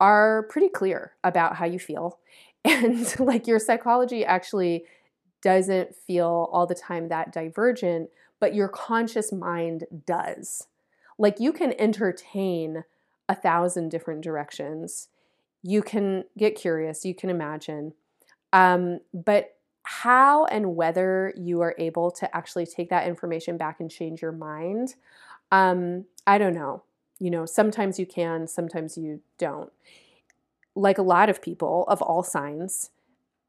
are 0.00 0.44
pretty 0.44 0.68
clear 0.68 1.12
about 1.22 1.56
how 1.56 1.66
you 1.66 1.78
feel. 1.78 2.18
And 2.64 3.18
like 3.20 3.46
your 3.46 3.60
psychology 3.60 4.24
actually 4.24 4.84
doesn't 5.42 5.94
feel 5.94 6.50
all 6.52 6.66
the 6.66 6.74
time 6.74 7.08
that 7.08 7.32
divergent, 7.32 8.10
but 8.40 8.54
your 8.54 8.68
conscious 8.68 9.32
mind 9.32 9.84
does. 10.06 10.66
Like 11.18 11.38
you 11.38 11.52
can 11.52 11.72
entertain 11.78 12.84
a 13.28 13.34
thousand 13.34 13.90
different 13.90 14.22
directions. 14.22 15.08
You 15.62 15.82
can 15.82 16.24
get 16.36 16.56
curious, 16.56 17.04
you 17.04 17.14
can 17.14 17.30
imagine, 17.30 17.94
um, 18.52 19.00
but 19.14 19.57
how 19.90 20.44
and 20.44 20.76
whether 20.76 21.32
you 21.34 21.62
are 21.62 21.74
able 21.78 22.10
to 22.10 22.36
actually 22.36 22.66
take 22.66 22.90
that 22.90 23.08
information 23.08 23.56
back 23.56 23.80
and 23.80 23.90
change 23.90 24.20
your 24.20 24.32
mind, 24.32 24.96
um, 25.50 26.04
I 26.26 26.36
don't 26.36 26.52
know. 26.52 26.82
You 27.18 27.30
know, 27.30 27.46
sometimes 27.46 27.98
you 27.98 28.04
can, 28.04 28.46
sometimes 28.46 28.98
you 28.98 29.22
don't. 29.38 29.72
Like 30.74 30.98
a 30.98 31.02
lot 31.02 31.30
of 31.30 31.40
people 31.40 31.86
of 31.88 32.02
all 32.02 32.22
signs, 32.22 32.90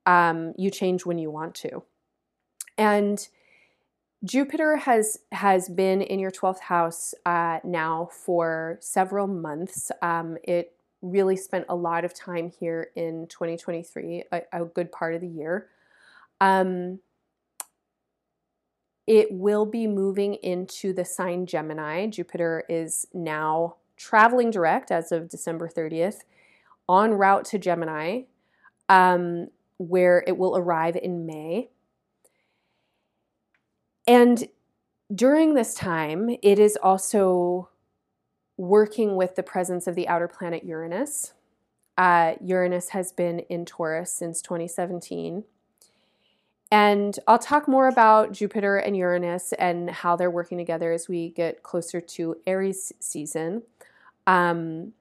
um, 0.06 0.54
you 0.58 0.72
change 0.72 1.06
when 1.06 1.18
you 1.18 1.30
want 1.30 1.56
to. 1.56 1.84
And 2.78 3.28
Jupiter 4.24 4.78
has 4.78 5.20
has 5.34 5.68
been 5.68 6.02
in 6.02 6.20
your 6.20 6.32
12th 6.32 6.62
house 6.62 7.14
uh, 7.26 7.60
now 7.66 8.08
for 8.14 8.78
several 8.80 9.28
months. 9.28 9.92
Um, 10.02 10.38
it 10.42 10.72
really 11.02 11.36
spent 11.36 11.66
a 11.68 11.76
lot 11.76 12.06
of 12.06 12.14
time 12.14 12.50
here 12.50 12.92
in 12.96 13.28
2023, 13.28 14.24
a, 14.32 14.42
a 14.54 14.64
good 14.64 14.90
part 14.94 15.16
of 15.16 15.20
the 15.22 15.28
year. 15.28 15.68
Um, 16.42 17.00
it 19.08 19.28
will 19.32 19.66
be 19.66 19.88
moving 19.88 20.36
into 20.36 20.94
the 20.94 21.04
sign 21.04 21.46
Gemini. 21.48 22.08
Jupiter 22.08 22.64
is 22.70 23.08
now 23.14 23.78
traveling 23.98 24.52
direct 24.52 24.92
as 24.92 25.12
of 25.12 25.30
December 25.30 25.68
30th, 25.68 26.20
en 26.90 27.14
route 27.14 27.46
to 27.46 27.58
Gemini, 27.58 28.22
um, 28.88 29.48
where 29.78 30.24
it 30.28 30.38
will 30.38 30.56
arrive 30.56 30.96
in 30.96 31.26
May. 31.26 31.70
And 34.08 34.48
during 35.14 35.56
this 35.56 35.74
time, 35.74 36.30
it 36.42 36.60
is 36.60 36.78
also 36.82 37.70
working 38.58 39.16
with 39.16 39.36
the 39.36 39.44
presence 39.44 39.88
of 39.88 39.96
the 39.96 40.08
outer 40.08 40.28
planet 40.28 40.64
Uranus. 40.64 41.34
Uh, 41.98 42.34
Uranus 42.44 42.90
has 42.90 43.12
been 43.12 43.40
in 43.40 43.66
Taurus 43.66 44.12
since 44.12 44.42
2017. 44.42 45.44
And 46.72 47.18
I'll 47.28 47.40
talk 47.40 47.68
more 47.68 47.88
about 47.88 48.32
Jupiter 48.32 48.78
and 48.78 48.96
Uranus 48.96 49.54
and 49.54 49.90
how 49.90 50.16
they're 50.16 50.30
working 50.30 50.58
together 50.58 50.92
as 50.92 51.08
we 51.08 51.30
get 51.30 51.64
closer 51.64 52.00
to 52.00 52.38
Aries 52.46 52.94
season. 53.00 53.64
Um, 54.28 54.94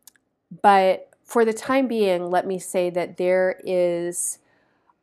but 0.63 1.11
for 1.25 1.45
the 1.45 1.53
time 1.53 1.87
being, 1.87 2.31
let 2.31 2.47
me 2.47 2.59
say 2.59 2.89
that 2.91 3.19
there 3.19 3.61
is 3.65 4.39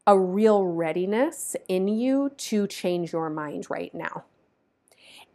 a 0.08 0.18
real 0.18 0.66
readiness 0.66 1.56
in 1.68 1.88
you 1.88 2.32
to 2.38 2.68
change 2.68 3.14
your 3.14 3.30
mind 3.30 3.68
right 3.70 3.94
now. 3.94 4.24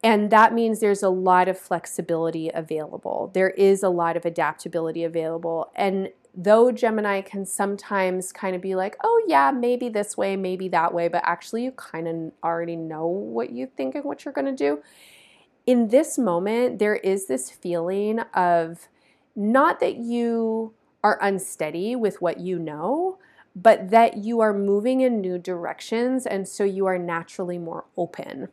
And 0.03 0.31
that 0.31 0.55
means 0.55 0.81
there's 0.81 1.03
a 1.03 1.11
lot 1.11 1.47
of 1.49 1.59
flexibility 1.59 2.51
available. 2.53 3.31
There 3.35 3.51
is 3.51 3.83
a 3.83 3.89
lot 3.89 4.17
of 4.17 4.25
adaptability 4.25 5.05
available. 5.05 5.71
And 5.77 6.11
though 6.35 6.71
Gemini 6.71 7.21
can 7.21 7.45
sometimes 7.45 8.33
kind 8.33 8.55
of 8.55 8.63
be 8.63 8.75
like, 8.75 8.97
oh, 9.03 9.25
yeah, 9.27 9.51
maybe 9.51 9.89
this 9.89 10.17
way, 10.17 10.37
maybe 10.37 10.69
that 10.69 10.95
way, 10.95 11.09
but 11.09 11.23
actually 11.25 11.65
you 11.65 11.73
kind 11.73 12.09
of 12.09 12.33
already 12.45 12.77
know 12.77 13.07
what 13.07 13.51
you 13.51 13.67
think 13.67 13.95
and 13.95 14.05
what 14.05 14.25
you're 14.25 14.35
going 14.35 14.47
to 14.47 14.53
do. 14.53 14.83
In 15.67 15.89
this 15.89 16.19
moment, 16.19 16.79
there 16.79 16.97
is 16.97 17.27
this 17.27 17.51
feeling 17.51 18.21
of 18.35 18.89
not 19.37 19.81
that 19.81 19.97
you 19.97 20.75
are 21.03 21.19
unsteady 21.23 21.97
with 21.97 22.21
what 22.21 22.41
you 22.41 22.59
know, 22.59 23.19
but 23.57 23.91
that 23.91 24.19
you 24.19 24.41
are 24.41 24.53
moving 24.53 25.01
in 25.01 25.21
new 25.21 25.39
directions. 25.39 26.27
And 26.27 26.47
so 26.47 26.65
you 26.65 26.87
are 26.87 26.99
naturally 26.99 27.59
more 27.59 27.85
open 27.97 28.49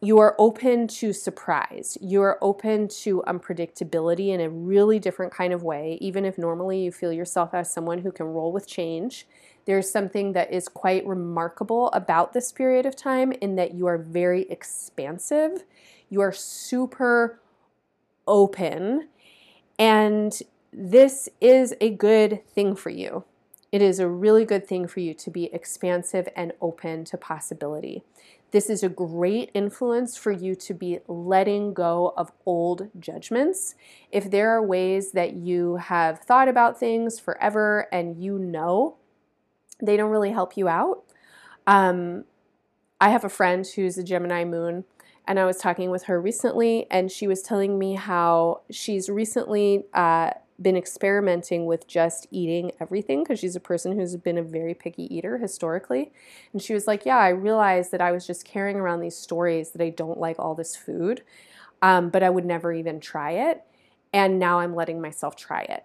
you 0.00 0.18
are 0.18 0.34
open 0.38 0.88
to 0.88 1.12
surprise. 1.12 1.98
You 2.00 2.22
are 2.22 2.38
open 2.40 2.88
to 3.02 3.22
unpredictability 3.26 4.28
in 4.28 4.40
a 4.40 4.48
really 4.48 4.98
different 4.98 5.32
kind 5.32 5.52
of 5.52 5.62
way. 5.62 5.98
Even 6.00 6.24
if 6.24 6.38
normally 6.38 6.82
you 6.82 6.90
feel 6.90 7.12
yourself 7.12 7.52
as 7.52 7.70
someone 7.70 7.98
who 7.98 8.10
can 8.10 8.26
roll 8.26 8.50
with 8.50 8.66
change, 8.66 9.26
there's 9.66 9.90
something 9.90 10.32
that 10.32 10.50
is 10.50 10.68
quite 10.68 11.06
remarkable 11.06 11.88
about 11.92 12.32
this 12.32 12.50
period 12.50 12.86
of 12.86 12.96
time 12.96 13.30
in 13.32 13.56
that 13.56 13.74
you 13.74 13.86
are 13.86 13.98
very 13.98 14.42
expansive. 14.50 15.64
You 16.08 16.22
are 16.22 16.32
super 16.32 17.38
open. 18.26 19.08
And 19.78 20.40
this 20.72 21.28
is 21.42 21.74
a 21.78 21.90
good 21.90 22.40
thing 22.48 22.74
for 22.74 22.88
you. 22.88 23.24
It 23.70 23.82
is 23.82 23.98
a 23.98 24.08
really 24.08 24.44
good 24.44 24.66
thing 24.66 24.88
for 24.88 25.00
you 25.00 25.14
to 25.14 25.30
be 25.30 25.52
expansive 25.52 26.28
and 26.34 26.52
open 26.60 27.04
to 27.04 27.16
possibility. 27.16 28.02
This 28.52 28.68
is 28.68 28.82
a 28.82 28.88
great 28.88 29.50
influence 29.54 30.16
for 30.16 30.32
you 30.32 30.54
to 30.56 30.74
be 30.74 30.98
letting 31.06 31.72
go 31.72 32.12
of 32.16 32.32
old 32.44 32.88
judgments. 32.98 33.76
If 34.10 34.30
there 34.30 34.50
are 34.50 34.64
ways 34.64 35.12
that 35.12 35.34
you 35.34 35.76
have 35.76 36.20
thought 36.20 36.48
about 36.48 36.78
things 36.78 37.20
forever 37.20 37.86
and 37.92 38.20
you 38.20 38.38
know 38.38 38.96
they 39.80 39.96
don't 39.96 40.10
really 40.10 40.32
help 40.32 40.56
you 40.56 40.68
out, 40.68 41.04
um, 41.66 42.24
I 43.00 43.10
have 43.10 43.24
a 43.24 43.28
friend 43.28 43.66
who's 43.66 43.96
a 43.96 44.02
Gemini 44.02 44.44
moon, 44.44 44.84
and 45.26 45.38
I 45.38 45.46
was 45.46 45.58
talking 45.58 45.90
with 45.90 46.04
her 46.04 46.20
recently, 46.20 46.86
and 46.90 47.10
she 47.10 47.26
was 47.26 47.40
telling 47.42 47.78
me 47.78 47.94
how 47.94 48.62
she's 48.70 49.08
recently 49.08 49.84
uh, 49.94 50.32
been 50.60 50.76
experimenting 50.76 51.66
with 51.66 51.86
just 51.86 52.26
eating 52.30 52.72
everything 52.80 53.22
because 53.22 53.38
she's 53.38 53.56
a 53.56 53.60
person 53.60 53.98
who's 53.98 54.16
been 54.16 54.38
a 54.38 54.42
very 54.42 54.74
picky 54.74 55.14
eater 55.14 55.38
historically. 55.38 56.12
And 56.52 56.60
she 56.60 56.74
was 56.74 56.86
like, 56.86 57.06
Yeah, 57.06 57.18
I 57.18 57.30
realized 57.30 57.92
that 57.92 58.00
I 58.00 58.12
was 58.12 58.26
just 58.26 58.44
carrying 58.44 58.76
around 58.76 59.00
these 59.00 59.16
stories 59.16 59.70
that 59.70 59.82
I 59.82 59.90
don't 59.90 60.18
like 60.18 60.38
all 60.38 60.54
this 60.54 60.76
food, 60.76 61.22
um, 61.82 62.10
but 62.10 62.22
I 62.22 62.30
would 62.30 62.44
never 62.44 62.72
even 62.72 63.00
try 63.00 63.32
it. 63.32 63.62
And 64.12 64.38
now 64.38 64.60
I'm 64.60 64.74
letting 64.74 65.00
myself 65.00 65.36
try 65.36 65.62
it. 65.62 65.84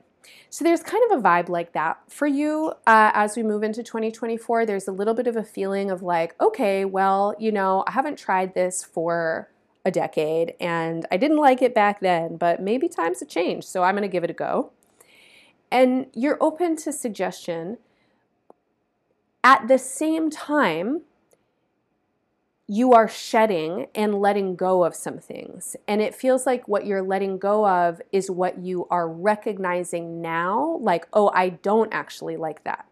So 0.50 0.64
there's 0.64 0.82
kind 0.82 1.04
of 1.12 1.20
a 1.20 1.22
vibe 1.22 1.50
like 1.50 1.74
that 1.74 2.00
for 2.08 2.28
you 2.28 2.74
uh, 2.88 3.12
as 3.14 3.36
we 3.36 3.44
move 3.44 3.64
into 3.64 3.84
2024. 3.84 4.66
There's 4.66 4.88
a 4.88 4.92
little 4.92 5.14
bit 5.14 5.28
of 5.28 5.36
a 5.36 5.44
feeling 5.44 5.92
of 5.92 6.02
like, 6.02 6.40
okay, 6.42 6.86
well, 6.86 7.36
you 7.40 7.52
know, 7.52 7.84
I 7.88 7.92
haven't 7.92 8.18
tried 8.18 8.54
this 8.54 8.84
for 8.84 9.50
a 9.86 9.92
decade 9.92 10.56
and 10.60 11.06
I 11.12 11.18
didn't 11.18 11.38
like 11.38 11.62
it 11.62 11.76
back 11.76 12.00
then, 12.00 12.38
but 12.38 12.62
maybe 12.62 12.90
times 12.90 13.20
have 13.20 13.30
changed, 13.30 13.68
so 13.68 13.84
I'm 13.84 13.94
going 13.96 14.02
to 14.02 14.08
give 14.08 14.24
it 14.24 14.32
a 14.32 14.34
go. 14.34 14.72
And 15.72 16.08
you're 16.14 16.38
open 16.42 16.76
to 16.78 16.92
suggestion. 16.92 17.78
At 19.44 19.68
the 19.68 19.78
same 19.78 20.32
time, 20.32 21.02
you 22.68 22.94
are 22.94 23.08
shedding 23.08 23.88
and 23.94 24.20
letting 24.20 24.56
go 24.56 24.84
of 24.84 24.96
some 24.96 25.20
things. 25.20 25.76
And 25.88 26.02
it 26.02 26.16
feels 26.16 26.48
like 26.48 26.68
what 26.68 26.88
you're 26.88 27.04
letting 27.04 27.38
go 27.38 27.68
of 27.68 28.02
is 28.12 28.32
what 28.32 28.58
you 28.58 28.88
are 28.90 29.08
recognizing 29.08 30.20
now, 30.20 30.80
like, 30.82 31.08
oh, 31.14 31.30
I 31.34 31.50
don't 31.50 31.94
actually 31.94 32.38
like 32.38 32.64
that. 32.64 32.88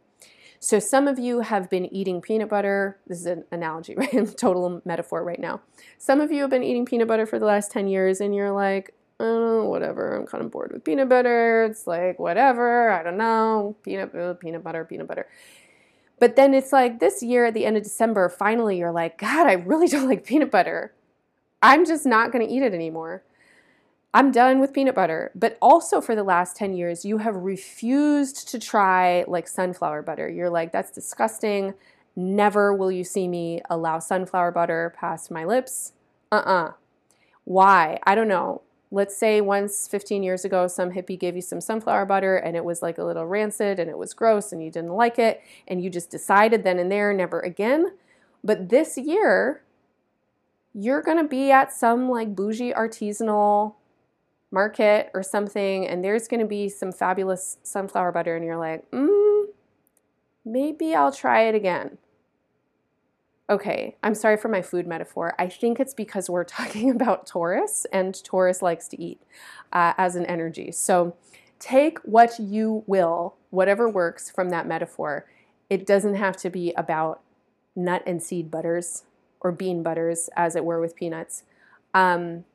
So 0.63 0.79
some 0.79 1.10
of 1.10 1.20
you 1.20 1.41
have 1.41 1.70
been 1.70 1.93
eating 1.93 2.22
peanut 2.22 2.48
butter. 2.48 2.98
This 3.05 3.20
is 3.20 3.25
an 3.25 3.43
analogy, 3.51 3.96
right? 3.98 4.38
Total 4.38 4.82
metaphor 4.86 5.22
right 5.22 5.39
now. 5.39 5.60
Some 5.98 6.22
of 6.22 6.32
you 6.32 6.39
have 6.39 6.50
been 6.50 6.63
eating 6.63 6.86
peanut 6.86 7.10
butter 7.10 7.25
for 7.25 7.38
the 7.38 7.46
last 7.46 7.70
10 7.70 7.89
years 7.89 8.22
and 8.22 8.34
you're 8.34 8.50
like, 8.50 8.93
oh, 9.20 9.65
whatever, 9.65 10.15
I'm 10.15 10.25
kind 10.25 10.41
of 10.41 10.51
bored 10.51 10.72
with 10.72 10.86
peanut 10.86 11.10
butter. 11.10 11.65
It's 11.65 11.86
like, 11.86 12.17
whatever, 12.17 12.91
I 12.91 13.03
don't 13.03 13.17
know, 13.17 13.75
peanut, 13.84 14.15
uh, 14.15 14.36
peanut 14.36 14.63
butter, 14.63 14.86
peanut 14.86 15.05
butter. 15.05 15.27
But 16.17 16.38
then 16.38 16.53
it's 16.53 16.72
like 16.72 17.01
this 17.01 17.22
year 17.22 17.48
at 17.48 17.53
the 17.53 17.65
end 17.65 17.75
of 17.75 17.84
December, 17.84 18.29
finally 18.29 18.77
you're 18.79 18.93
like, 18.93 19.17
God, 19.17 19.48
I 19.48 19.53
really 19.53 19.88
don't 19.89 20.08
like 20.08 20.25
peanut 20.25 20.50
butter. 20.50 20.93
I'm 21.62 21.86
just 21.86 22.05
not 22.05 22.32
going 22.32 22.48
to 22.48 22.53
eat 22.53 22.63
it 22.63 22.74
anymore. 22.74 23.24
I'm 24.13 24.32
done 24.32 24.60
with 24.60 24.74
peanut 24.74 24.96
butter. 24.96 25.32
But 25.34 25.58
also 25.62 26.00
for 26.01 26.15
the 26.15 26.24
last 26.24 26.55
10 26.55 26.74
years, 26.74 27.03
you 27.03 27.17
have 27.20 27.36
refused 27.36 28.48
to 28.50 28.60
try 28.60 29.24
like 29.27 29.48
sunflower 29.48 30.03
butter. 30.03 30.29
You're 30.29 30.50
like, 30.50 30.72
that's 30.72 30.91
disgusting. 30.91 31.74
Never 32.15 32.74
will 32.74 32.91
you 32.91 33.03
see 33.03 33.27
me 33.27 33.62
allow 33.70 34.00
sunflower 34.00 34.51
butter 34.51 34.93
past 34.98 35.32
my 35.32 35.46
lips. 35.46 35.93
Uh 36.32 36.36
uh-uh. 36.36 36.67
uh 36.67 36.72
Why? 37.46 38.00
I 38.03 38.15
don't 38.15 38.27
know 38.27 38.62
let's 38.93 39.17
say 39.17 39.41
once 39.41 39.88
15 39.88 40.22
years 40.22 40.46
ago 40.46 40.67
some 40.67 40.91
hippie 40.91 41.20
gave 41.20 41.36
you 41.36 41.41
some 41.41 41.60
sunflower 41.60 42.05
butter 42.05 42.38
and 42.38 42.55
it 42.55 42.63
was 42.63 42.84
like 42.84 43.00
a 43.00 43.03
little 43.03 43.25
rancid 43.25 43.79
and 43.79 43.89
it 43.89 43.98
was 43.98 44.13
gross 44.13 44.51
and 44.51 44.63
you 44.63 44.70
didn't 44.70 44.93
like 44.93 45.17
it 45.17 45.41
and 45.67 45.84
you 45.84 45.89
just 45.89 46.12
decided 46.12 46.63
then 46.63 46.77
and 46.77 46.91
there 46.91 47.12
never 47.12 47.39
again 47.39 47.88
but 48.43 48.70
this 48.70 48.96
year 48.96 49.63
you're 50.75 51.01
going 51.01 51.17
to 51.17 51.27
be 51.27 51.51
at 51.51 51.74
some 51.74 52.08
like 52.08 52.36
bougie 52.36 52.72
artisanal 52.72 53.74
market 54.53 55.10
or 55.13 55.24
something 55.24 55.88
and 55.88 56.03
there's 56.03 56.27
going 56.27 56.39
to 56.39 56.45
be 56.45 56.69
some 56.69 56.91
fabulous 56.91 57.57
sunflower 57.63 58.12
butter 58.12 58.36
and 58.36 58.45
you're 58.45 58.57
like 58.57 58.89
mm, 58.91 59.45
maybe 60.45 60.93
i'll 60.93 61.12
try 61.12 61.41
it 61.43 61.55
again 61.55 61.98
Okay, 63.50 63.98
I'm 64.01 64.15
sorry 64.15 64.38
for 64.38 64.48
my 64.48 64.62
food 64.62 64.88
metaphor. 64.88 65.36
I 65.38 65.48
think 65.48 65.79
it's 65.79 65.93
because 65.93 66.29
we're 66.29 66.43
talking 66.60 66.89
about 66.89 67.27
Taurus, 67.27 67.86
and 67.91 68.22
Taurus 68.24 68.62
likes 68.62 68.88
to 68.89 69.01
eat 69.01 69.22
uh, 69.72 69.93
as 69.98 70.15
an 70.15 70.25
energy. 70.25 70.72
So 70.72 71.15
take 71.60 72.00
what 72.00 72.39
you 72.39 72.83
will, 72.88 73.36
whatever 73.50 73.89
works 73.89 74.29
from 74.29 74.50
that 74.50 74.67
metaphor. 74.67 75.25
It 75.69 75.86
doesn't 75.86 76.15
have 76.15 76.38
to 76.38 76.50
be 76.50 76.74
about 76.77 77.22
nut 77.75 78.03
and 78.05 78.24
seed 78.24 78.50
butters 78.50 79.03
or 79.41 79.51
bean 79.51 79.83
butters, 79.83 80.29
as 80.38 80.55
it 80.55 80.63
were 80.63 80.79
with 80.79 80.95
peanuts. 80.95 81.43
Um, 81.93 82.45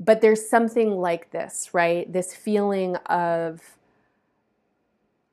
but 0.00 0.20
there's 0.20 0.48
something 0.48 0.92
like 0.92 1.30
this, 1.30 1.70
right? 1.72 2.10
This 2.12 2.34
feeling 2.34 2.96
of 3.06 3.76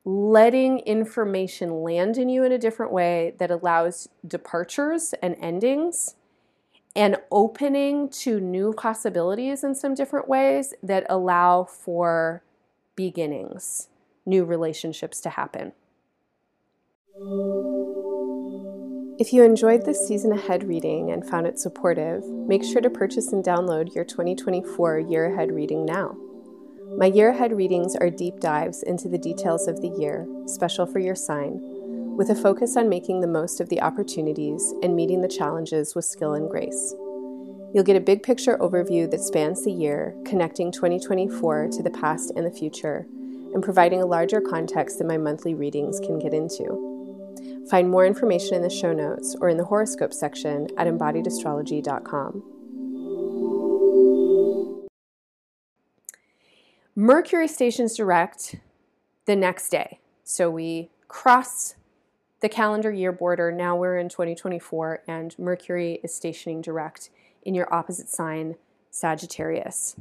letting 0.03 0.80
information 0.80 1.84
land 1.84 2.18
in 2.18 2.30
you 2.30 2.44
in 2.44 2.51
a 2.51 2.58
different 2.58 2.91
way 2.91 3.36
that 3.38 3.51
allows 3.51 4.10
departures 4.25 5.13
and 5.22 5.36
endings 5.39 6.15
and 6.96 7.18
opening 7.32 8.10
to 8.10 8.39
new 8.39 8.74
possibilities 8.74 9.63
in 9.63 9.75
some 9.75 9.94
different 9.94 10.27
ways 10.27 10.74
that 10.84 11.06
allow 11.10 11.63
for 11.63 12.44
beginnings, 12.96 13.88
new 14.25 14.44
relationships 14.44 15.22
to 15.22 15.30
happen. 15.30 15.72
If 19.21 19.31
you 19.31 19.43
enjoyed 19.43 19.86
this 19.86 20.07
season 20.07 20.31
ahead 20.31 20.63
reading 20.63 21.12
and 21.12 21.23
found 21.23 21.45
it 21.45 21.60
supportive, 21.60 22.27
make 22.27 22.63
sure 22.63 22.81
to 22.81 22.89
purchase 22.89 23.31
and 23.31 23.45
download 23.45 23.93
your 23.93 24.03
2024 24.03 24.97
year 24.97 25.31
ahead 25.31 25.51
reading 25.51 25.86
now. 25.86 26.17
My 26.97 27.05
year 27.05 27.29
ahead 27.29 27.55
readings 27.55 27.95
are 27.95 28.10
deep 28.10 28.39
dives 28.39 28.81
into 28.81 29.07
the 29.07 29.19
details 29.19 29.67
of 29.67 29.79
the 29.79 29.89
year, 29.89 30.27
special 30.47 30.88
for 30.88 30.97
your 30.97 31.13
sign, 31.13 31.60
with 32.17 32.31
a 32.31 32.36
focus 32.36 32.75
on 32.75 32.89
making 32.89 33.21
the 33.21 33.27
most 33.27 33.62
of 33.62 33.69
the 33.69 33.79
opportunities 33.79 34.73
and 34.81 34.95
meeting 34.95 35.21
the 35.21 35.27
challenges 35.27 35.93
with 35.93 36.05
skill 36.05 36.34
and 36.34 36.49
grace. 36.49 36.95
You'll 37.75 37.84
get 37.84 37.97
a 37.97 38.01
big 38.01 38.23
picture 38.23 38.57
overview 38.57 39.07
that 39.12 39.21
spans 39.21 39.63
the 39.63 39.71
year, 39.71 40.15
connecting 40.25 40.71
2024 40.71 41.67
to 41.73 41.84
the 41.84 41.91
past 41.91 42.31
and 42.36 42.43
the 42.43 42.49
future, 42.49 43.05
and 43.53 43.62
providing 43.62 44.01
a 44.01 44.07
larger 44.07 44.41
context 44.41 44.97
than 44.97 45.05
my 45.05 45.17
monthly 45.17 45.53
readings 45.53 45.99
can 45.99 46.17
get 46.17 46.34
into. 46.34 46.90
Find 47.69 47.89
more 47.89 48.06
information 48.06 48.56
in 48.56 48.62
the 48.62 48.69
show 48.69 48.93
notes 48.93 49.36
or 49.39 49.50
in 49.50 49.58
the 49.58 49.65
horoscope 49.65 50.13
section 50.13 50.67
at 50.78 50.88
embodiedastrology.com. 50.88 52.43
Mercury 56.95 57.47
stations 57.47 57.95
direct 57.95 58.58
the 59.26 59.36
next 59.36 59.69
day. 59.69 60.00
So 60.24 60.50
we 60.50 60.89
cross 61.08 61.76
the 62.41 62.50
calendar 62.50 62.91
year 62.91 63.12
border. 63.12 63.52
Now 63.52 63.76
we're 63.76 63.97
in 63.97 64.10
2024, 64.10 65.04
and 65.08 65.38
Mercury 65.39 66.00
is 66.04 66.13
stationing 66.13 66.62
direct 66.62 67.10
in 67.43 67.56
your 67.56 67.74
opposite 67.74 68.10
sign, 68.10 68.56
Sagittarius. 68.89 69.95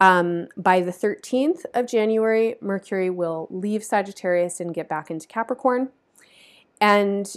Um, 0.00 0.48
by 0.56 0.80
the 0.80 0.90
13th 0.90 1.64
of 1.72 1.86
January, 1.86 2.56
Mercury 2.60 3.10
will 3.10 3.48
leave 3.50 3.84
Sagittarius 3.84 4.60
and 4.60 4.74
get 4.74 4.88
back 4.88 5.10
into 5.10 5.26
Capricorn. 5.26 5.90
And 6.80 7.32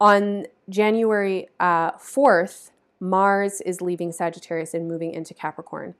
on 0.00 0.46
January 0.68 1.48
uh, 1.60 1.92
4th, 1.92 2.70
Mars 3.00 3.60
is 3.60 3.80
leaving 3.80 4.12
Sagittarius 4.12 4.74
and 4.74 4.88
moving 4.88 5.12
into 5.12 5.34
Capricorn. 5.34 5.94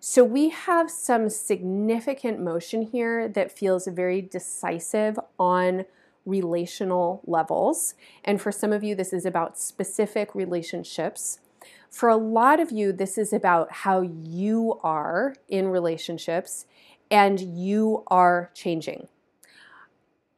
So 0.00 0.22
we 0.22 0.50
have 0.50 0.90
some 0.90 1.28
significant 1.28 2.40
motion 2.40 2.82
here 2.82 3.28
that 3.28 3.50
feels 3.50 3.86
very 3.86 4.22
decisive 4.22 5.18
on 5.38 5.84
relational 6.24 7.22
levels. 7.26 7.94
And 8.24 8.40
for 8.40 8.52
some 8.52 8.72
of 8.72 8.84
you, 8.84 8.94
this 8.94 9.12
is 9.12 9.26
about 9.26 9.58
specific 9.58 10.34
relationships. 10.34 11.40
For 11.90 12.08
a 12.08 12.16
lot 12.16 12.60
of 12.60 12.70
you, 12.70 12.92
this 12.92 13.18
is 13.18 13.32
about 13.32 13.72
how 13.72 14.02
you 14.02 14.78
are 14.82 15.34
in 15.48 15.68
relationships 15.68 16.66
and 17.10 17.40
you 17.40 18.04
are 18.08 18.50
changing. 18.54 19.08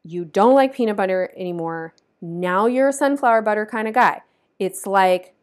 You 0.05 0.25
don't 0.25 0.55
like 0.55 0.75
peanut 0.75 0.97
butter 0.97 1.33
anymore. 1.37 1.95
Now 2.21 2.67
you're 2.67 2.89
a 2.89 2.93
sunflower 2.93 3.43
butter 3.43 3.67
kind 3.67 3.89
of 3.89 3.95
guy. 3.95 4.23
It's 4.59 4.87
like 4.87 5.35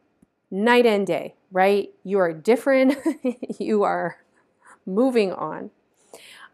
night 0.52 0.86
and 0.86 1.06
day 1.06 1.36
right? 1.52 1.90
You 2.04 2.20
are 2.20 2.34
different. 2.34 2.98
you 3.60 3.84
are 3.84 4.18
moving 4.86 5.34
on. 5.34 5.72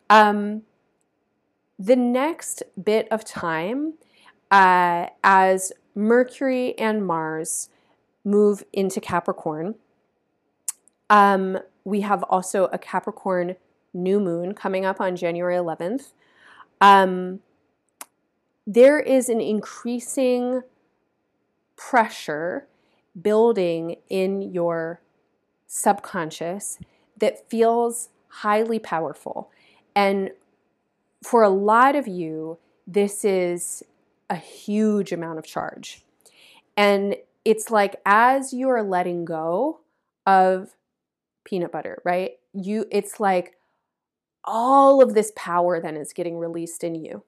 Um, 0.10 0.64
the 1.80 1.96
next 1.96 2.64
bit 2.82 3.08
of 3.12 3.26
time, 3.26 3.96
uh, 4.52 5.08
as 5.24 5.72
Mercury 5.96 6.78
and 6.78 7.06
Mars 7.06 7.70
move 8.24 8.64
into 8.72 9.02
Capricorn, 9.02 9.76
um, 11.10 11.60
we 11.84 12.02
have 12.02 12.24
also 12.24 12.66
a 12.66 12.78
Capricorn 12.78 13.56
new 13.94 14.20
moon 14.20 14.54
coming 14.54 14.86
up 14.86 15.02
on 15.02 15.16
January 15.16 15.56
11th. 15.56 16.14
Um, 16.80 17.40
there 18.66 19.00
is 19.00 19.30
an 19.30 19.42
increasing 19.42 20.62
pressure 21.76 22.68
building 23.20 23.98
in 24.10 24.42
your 24.42 25.02
subconscious 25.68 26.80
that 27.18 27.50
feels 27.50 28.10
highly 28.28 28.80
powerful. 28.80 29.52
And 29.96 30.32
for 31.24 31.44
a 31.44 31.50
lot 31.50 31.96
of 31.96 32.08
you, 32.08 32.58
this 32.88 33.24
is 33.24 33.84
a 34.30 34.36
huge 34.36 35.12
amount 35.12 35.40
of 35.40 35.46
charge. 35.46 36.04
And 36.76 37.16
it's 37.46 37.70
like 37.70 37.98
as 38.06 38.54
you 38.54 38.70
are 38.70 38.84
letting 38.84 39.26
go 39.26 39.82
of 40.26 40.76
peanut 41.44 41.72
butter, 41.72 42.02
right? 42.04 42.32
You 42.54 42.86
it's 42.92 43.20
like 43.20 43.58
all 44.44 45.02
of 45.02 45.14
this 45.14 45.32
power 45.36 45.80
then 45.80 45.96
is 45.96 46.14
getting 46.14 46.38
released 46.38 46.84
in 46.84 46.96
you. 46.96 47.24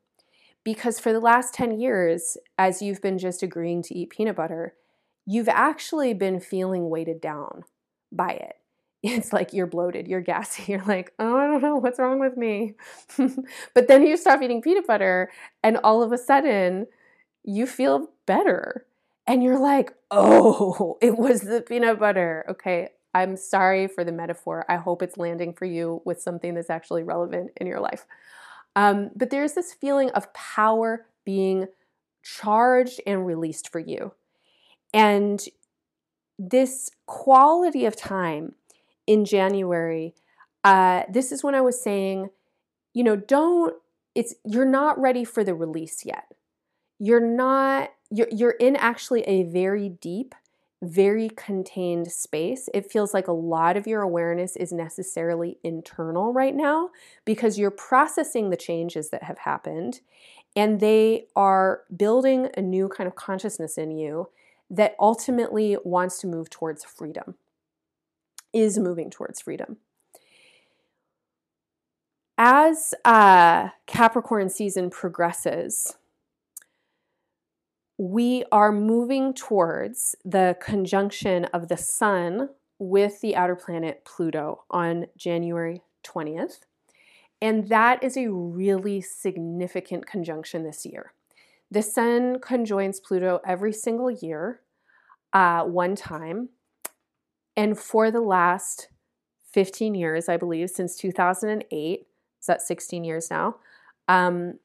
Because 0.66 1.00
for 1.00 1.14
the 1.14 1.22
last 1.22 1.54
10 1.54 1.80
years, 1.80 2.36
as 2.58 2.82
you've 2.82 3.02
been 3.02 3.18
just 3.18 3.42
agreeing 3.44 3.84
to 3.84 3.96
eat 3.96 4.10
peanut 4.10 4.36
butter, 4.36 4.74
you've 5.26 5.48
actually 5.48 6.14
been 6.14 6.42
feeling 6.42 6.90
weighted 6.90 7.22
down 7.22 7.64
by 8.12 8.32
it. 8.32 8.56
It's 9.08 9.32
like 9.32 9.54
you're 9.54 9.68
bloated, 9.68 10.08
you're 10.08 10.22
gassy, 10.22 10.64
you're 10.72 10.84
like, 10.84 11.14
oh, 11.20 11.38
I 11.38 11.46
don't 11.46 11.62
know, 11.62 11.76
what's 11.76 12.00
wrong 12.00 12.20
with 12.20 12.36
me? 12.36 12.74
but 13.76 13.88
then 13.88 14.04
you 14.06 14.18
stop 14.18 14.42
eating 14.42 14.64
peanut 14.64 14.88
butter, 14.88 15.32
and 15.64 15.78
all 15.78 16.02
of 16.02 16.12
a 16.12 16.18
sudden, 16.18 16.88
you 17.44 17.68
feel 17.68 18.10
better. 18.26 18.88
And 19.28 19.44
you're 19.44 19.60
like, 19.60 19.94
oh, 20.10 20.98
it 21.02 21.18
was 21.18 21.42
the 21.42 21.62
peanut 21.62 22.00
butter. 22.00 22.46
Okay, 22.50 22.90
I'm 23.14 23.38
sorry 23.38 23.88
for 23.88 24.04
the 24.04 24.12
metaphor. 24.12 24.66
I 24.68 24.78
hope 24.78 25.04
it's 25.04 25.18
landing 25.18 25.54
for 25.54 25.66
you 25.66 26.02
with 26.04 26.22
something 26.22 26.56
that's 26.56 26.70
actually 26.72 27.04
relevant 27.04 27.52
in 27.58 27.68
your 27.68 27.80
life. 27.80 28.06
Um, 28.76 29.12
but 29.16 29.30
there's 29.30 29.54
this 29.54 29.74
feeling 29.74 30.10
of 30.12 30.34
power 30.34 31.06
being 31.26 31.68
charged 32.24 33.00
and 33.06 33.26
released 33.26 33.72
for 33.72 33.80
you. 33.80 34.14
And 34.94 35.44
this 36.38 36.90
quality 37.06 37.86
of 37.86 37.96
time 37.96 38.56
in 39.08 39.26
January, 39.26 40.14
uh, 40.64 41.04
this 41.10 41.32
is 41.32 41.44
when 41.44 41.56
I 41.56 41.62
was 41.62 41.82
saying, 41.82 42.30
you 42.94 43.04
know, 43.04 43.16
don't, 43.16 43.76
it's, 44.14 44.36
you're 44.46 44.66
not 44.66 45.00
ready 45.00 45.24
for 45.24 45.44
the 45.44 45.54
release 45.54 46.06
yet. 46.06 46.26
You're 47.00 47.26
not, 47.26 47.92
you're, 48.10 48.30
you're 48.32 48.52
in 48.52 48.76
actually 48.76 49.22
a 49.24 49.44
very 49.44 49.90
deep, 49.90 50.34
very 50.84 51.30
contained 51.30 52.12
space. 52.12 52.70
It 52.74 52.92
feels 52.92 53.14
like 53.14 53.28
a 53.28 53.34
lot 53.34 53.78
of 53.78 53.88
your 53.88 54.02
awareness 54.02 54.56
is 54.56 54.72
necessarily 54.72 55.58
internal 55.64 56.34
right 56.34 56.56
now 56.56 56.90
because 57.24 57.58
you're 57.58 57.72
processing 57.72 58.50
the 58.50 58.58
changes 58.58 59.10
that 59.10 59.24
have 59.24 59.40
happened 59.40 60.02
and 60.56 60.80
they 60.80 61.26
are 61.36 61.82
building 61.96 62.50
a 62.56 62.62
new 62.62 62.88
kind 62.88 63.08
of 63.08 63.16
consciousness 63.16 63.78
in 63.78 63.92
you 63.92 64.30
that 64.70 64.96
ultimately 65.00 65.78
wants 65.84 66.20
to 66.20 66.28
move 66.28 66.50
towards 66.50 66.84
freedom, 66.84 67.36
is 68.54 68.80
moving 68.80 69.10
towards 69.10 69.42
freedom. 69.42 69.78
As 72.38 72.94
uh, 73.04 73.70
Capricorn 73.86 74.50
season 74.50 74.90
progresses, 74.90 75.98
we 77.98 78.44
are 78.52 78.72
moving 78.72 79.34
towards 79.34 80.16
the 80.26 80.58
conjunction 80.62 81.46
of 81.46 81.68
the 81.68 81.78
sun 81.78 82.50
with 82.78 83.22
the 83.22 83.36
outer 83.36 83.56
planet 83.56 84.04
Pluto 84.06 84.64
on 84.70 85.06
January 85.18 85.82
20th. 86.06 86.60
And 87.42 87.70
that 87.70 88.04
is 88.04 88.18
a 88.18 88.32
really 88.32 89.02
significant 89.02 90.06
conjunction 90.06 90.64
this 90.64 90.86
year. 90.86 91.14
The 91.72 91.82
sun 91.82 92.40
conjoins 92.40 93.00
Pluto 93.00 93.40
every 93.46 93.74
single 93.74 94.12
year, 94.12 94.62
uh, 95.34 95.64
one 95.64 95.96
time. 95.96 96.50
And 97.58 97.78
for 97.78 98.12
the 98.12 98.22
last 98.22 98.90
15 99.54 99.96
years, 99.96 100.28
I 100.28 100.38
believe, 100.38 100.70
since 100.70 100.98
2008, 100.98 102.00
is 102.00 102.48
that 102.48 102.62
16 102.62 103.04
years 103.04 103.30
now? 103.32 103.56
Um, 104.08 104.60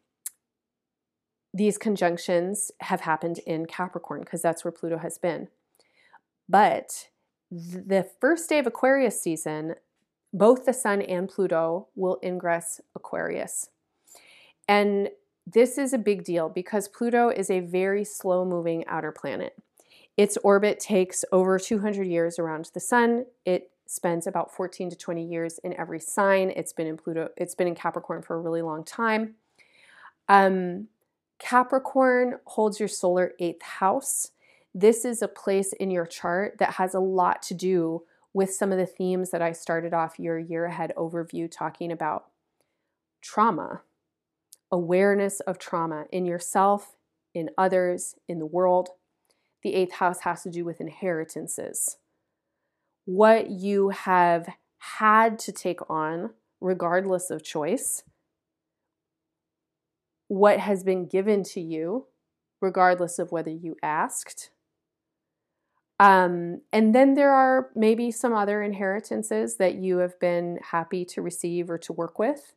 these 1.52 1.78
conjunctions 1.78 2.70
have 2.80 3.00
happened 3.00 3.40
in 3.46 3.66
Capricorn 3.66 4.20
because 4.20 4.42
that's 4.42 4.64
where 4.64 4.72
Pluto 4.72 4.98
has 4.98 5.18
been. 5.18 5.48
But 6.48 7.08
the 7.50 8.08
first 8.20 8.48
day 8.48 8.58
of 8.58 8.66
Aquarius 8.66 9.20
season, 9.20 9.74
both 10.32 10.64
the 10.64 10.72
Sun 10.72 11.02
and 11.02 11.28
Pluto 11.28 11.88
will 11.96 12.18
ingress 12.22 12.80
Aquarius. 12.94 13.68
And 14.68 15.10
this 15.46 15.78
is 15.78 15.92
a 15.92 15.98
big 15.98 16.22
deal 16.22 16.48
because 16.48 16.86
Pluto 16.86 17.28
is 17.28 17.50
a 17.50 17.60
very 17.60 18.04
slow 18.04 18.44
moving 18.44 18.86
outer 18.86 19.10
planet. 19.10 19.54
Its 20.16 20.36
orbit 20.44 20.78
takes 20.78 21.24
over 21.32 21.58
200 21.58 22.06
years 22.06 22.38
around 22.38 22.70
the 22.72 22.80
Sun. 22.80 23.26
It 23.44 23.70
spends 23.86 24.28
about 24.28 24.54
14 24.54 24.90
to 24.90 24.96
20 24.96 25.24
years 25.24 25.58
in 25.64 25.74
every 25.74 25.98
sign. 25.98 26.52
It's 26.54 26.72
been 26.72 26.86
in 26.86 26.96
Pluto, 26.96 27.30
it's 27.36 27.56
been 27.56 27.66
in 27.66 27.74
Capricorn 27.74 28.22
for 28.22 28.36
a 28.36 28.40
really 28.40 28.62
long 28.62 28.84
time. 28.84 29.34
Um, 30.28 30.86
Capricorn 31.40 32.34
holds 32.44 32.78
your 32.78 32.88
solar 32.88 33.32
eighth 33.40 33.62
house. 33.62 34.30
This 34.74 35.04
is 35.04 35.22
a 35.22 35.28
place 35.28 35.72
in 35.72 35.90
your 35.90 36.06
chart 36.06 36.58
that 36.58 36.74
has 36.74 36.94
a 36.94 37.00
lot 37.00 37.42
to 37.42 37.54
do 37.54 38.02
with 38.32 38.54
some 38.54 38.70
of 38.70 38.78
the 38.78 38.86
themes 38.86 39.30
that 39.30 39.42
I 39.42 39.52
started 39.52 39.92
off 39.92 40.20
your 40.20 40.38
year 40.38 40.66
ahead 40.66 40.92
overview 40.96 41.50
talking 41.50 41.90
about 41.90 42.26
trauma, 43.22 43.80
awareness 44.70 45.40
of 45.40 45.58
trauma 45.58 46.04
in 46.12 46.24
yourself, 46.26 46.94
in 47.34 47.50
others, 47.58 48.14
in 48.28 48.38
the 48.38 48.46
world. 48.46 48.90
The 49.62 49.74
eighth 49.74 49.94
house 49.94 50.20
has 50.20 50.42
to 50.42 50.50
do 50.50 50.64
with 50.64 50.80
inheritances. 50.80 51.96
What 53.06 53.50
you 53.50 53.88
have 53.88 54.48
had 54.78 55.38
to 55.40 55.52
take 55.52 55.80
on, 55.90 56.30
regardless 56.60 57.30
of 57.30 57.42
choice, 57.42 58.04
what 60.30 60.60
has 60.60 60.84
been 60.84 61.06
given 61.06 61.42
to 61.42 61.60
you, 61.60 62.06
regardless 62.60 63.18
of 63.18 63.32
whether 63.32 63.50
you 63.50 63.74
asked. 63.82 64.50
Um, 65.98 66.60
and 66.72 66.94
then 66.94 67.14
there 67.14 67.32
are 67.32 67.70
maybe 67.74 68.12
some 68.12 68.32
other 68.32 68.62
inheritances 68.62 69.56
that 69.56 69.74
you 69.74 69.98
have 69.98 70.20
been 70.20 70.60
happy 70.70 71.04
to 71.06 71.20
receive 71.20 71.68
or 71.68 71.78
to 71.78 71.92
work 71.92 72.20
with, 72.20 72.54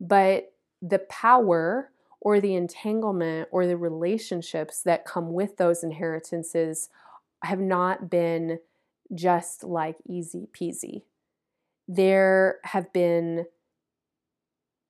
but 0.00 0.54
the 0.80 0.98
power 0.98 1.90
or 2.22 2.40
the 2.40 2.54
entanglement 2.54 3.50
or 3.52 3.66
the 3.66 3.76
relationships 3.76 4.82
that 4.84 5.04
come 5.04 5.34
with 5.34 5.58
those 5.58 5.84
inheritances 5.84 6.88
have 7.44 7.60
not 7.60 8.08
been 8.08 8.60
just 9.14 9.62
like 9.62 9.96
easy 10.08 10.48
peasy. 10.58 11.02
There 11.86 12.60
have 12.64 12.90
been 12.94 13.44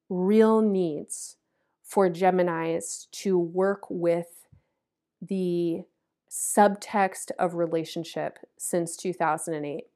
real 0.08 0.60
needs 0.60 1.36
for 1.90 2.08
Geminis 2.08 3.10
to 3.10 3.36
work 3.36 3.82
with 3.90 4.46
the 5.20 5.82
subtext 6.30 7.32
of 7.36 7.54
relationship 7.54 8.38
since 8.56 8.96
2008. 8.96 9.88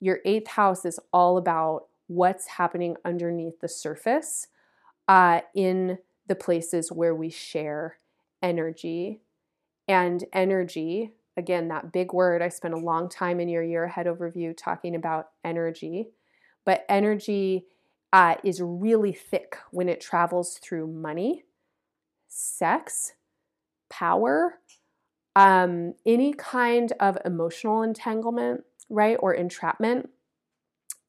Your 0.00 0.18
eighth 0.26 0.48
house 0.48 0.84
is 0.84 1.00
all 1.14 1.38
about 1.38 1.86
what's 2.08 2.46
happening 2.46 2.96
underneath 3.06 3.58
the 3.60 3.68
surface 3.68 4.48
uh, 5.08 5.40
in 5.54 5.96
the 6.26 6.34
places 6.34 6.92
where 6.92 7.14
we 7.14 7.30
share 7.30 7.96
energy. 8.42 9.22
And 9.88 10.22
energy, 10.34 11.14
again, 11.38 11.68
that 11.68 11.90
big 11.90 12.12
word, 12.12 12.42
I 12.42 12.50
spent 12.50 12.74
a 12.74 12.78
long 12.78 13.08
time 13.08 13.40
in 13.40 13.48
your 13.48 13.62
year 13.62 13.84
ahead 13.84 14.04
overview 14.04 14.54
talking 14.54 14.94
about 14.94 15.30
energy, 15.42 16.10
but 16.66 16.84
energy 16.90 17.64
uh, 18.12 18.34
is 18.42 18.60
really 18.60 19.12
thick 19.12 19.56
when 19.70 19.88
it 19.88 20.00
travels 20.00 20.58
through 20.58 20.86
money, 20.86 21.44
sex, 22.28 23.12
power, 23.88 24.58
um, 25.36 25.94
any 26.04 26.32
kind 26.32 26.92
of 26.98 27.18
emotional 27.24 27.82
entanglement, 27.82 28.64
right, 28.88 29.16
or 29.20 29.32
entrapment, 29.32 30.10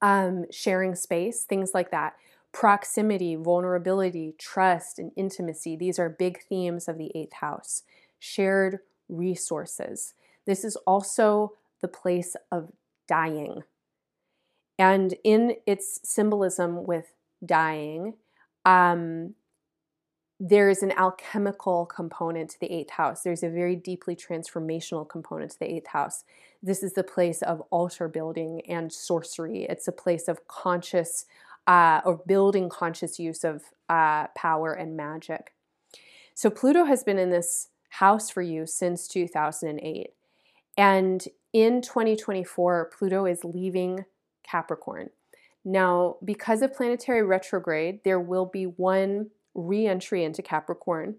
um, 0.02 0.46
sharing 0.52 0.96
space, 0.96 1.44
things 1.44 1.72
like 1.74 1.92
that. 1.92 2.14
Proximity, 2.52 3.36
vulnerability, 3.36 4.36
trust, 4.38 5.00
and 5.00 5.12
intimacy. 5.16 5.76
These 5.76 5.98
are 5.98 6.10
big 6.10 6.42
themes 6.50 6.88
of 6.88 6.98
the 6.98 7.12
eighth 7.16 7.34
house. 7.34 7.84
Shared 8.20 8.80
resources. 9.08 10.14
This 10.46 10.64
is 10.64 10.76
also 10.88 11.54
the 11.82 11.88
place 11.88 12.36
of 12.52 12.72
dying, 13.08 13.64
and 14.82 15.13
in 15.24 15.58
its 15.67 16.00
symbolism 16.04 16.88
with 16.88 17.13
dying, 17.46 18.15
um, 18.65 19.36
there 20.39 20.70
is 20.70 20.82
an 20.82 20.91
alchemical 20.94 21.86
component 21.86 22.50
to 22.50 22.60
the 22.60 22.72
eighth 22.74 22.89
house. 22.89 23.22
There's 23.22 23.44
a 23.44 23.50
very 23.50 23.76
deeply 23.76 24.15
transformational 24.15 25.08
component 25.08 25.52
to 25.52 25.60
the 25.60 25.72
eighth 25.72 25.89
house. 25.89 26.24
This 26.63 26.82
is 26.82 26.94
the 26.94 27.04
place 27.04 27.44
of 27.44 27.62
altar 27.70 28.08
building 28.08 28.63
and 28.67 28.91
sorcery. 28.91 29.67
It's 29.70 29.88
a 29.88 29.91
place 29.91 30.28
of 30.28 30.48
conscious 30.48 31.26
uh, 31.67 32.02
or 32.04 32.20
building 32.26 32.67
conscious 32.67 33.20
use 33.20 33.44
of 33.44 33.62
uh, 33.88 34.30
power 34.36 34.74
and 34.74 34.98
magic. 34.98 35.54
So 36.34 36.50
Pluto 36.50 36.86
has 36.86 37.04
been 37.04 37.20
in 37.20 37.30
this 37.30 37.67
house 37.89 38.32
for 38.32 38.41
you 38.41 38.65
since 38.65 39.08
2008. 39.08 40.08
And 40.76 41.28
in 41.54 41.84
2024, 41.84 42.89
Pluto 42.98 43.28
is 43.28 43.44
leaving 43.44 44.06
Capricorn. 44.52 45.10
Now, 45.64 46.18
because 46.24 46.62
of 46.62 46.74
planetary 46.74 47.24
retrograde, 47.24 48.04
there 48.04 48.20
will 48.20 48.46
be 48.46 48.66
one 48.66 49.30
re 49.54 49.86
entry 49.86 50.24
into 50.24 50.42
Capricorn 50.42 51.16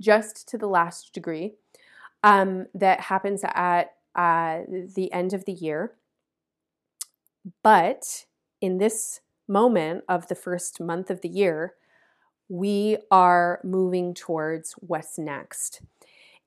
just 0.00 0.48
to 0.48 0.58
the 0.58 0.66
last 0.66 1.12
degree 1.12 1.54
um, 2.22 2.66
that 2.74 3.00
happens 3.00 3.42
at 3.44 3.94
uh, 4.14 4.60
the 4.68 5.10
end 5.12 5.32
of 5.32 5.44
the 5.44 5.52
year. 5.52 5.92
But 7.62 8.24
in 8.60 8.78
this 8.78 9.20
moment 9.46 10.04
of 10.08 10.28
the 10.28 10.34
first 10.34 10.80
month 10.80 11.10
of 11.10 11.20
the 11.20 11.28
year, 11.28 11.74
we 12.48 12.98
are 13.10 13.60
moving 13.62 14.14
towards 14.14 14.72
what's 14.74 15.18
next. 15.18 15.82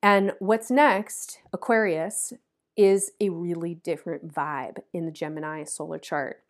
And 0.01 0.34
what's 0.39 0.71
next, 0.71 1.39
Aquarius, 1.53 2.34
is 2.75 3.12
a 3.19 3.29
really 3.29 3.75
different 3.75 4.34
vibe 4.34 4.79
in 4.93 5.05
the 5.05 5.12
Gemini 5.12 5.63
solar 5.63 5.99
chart. 5.99 6.43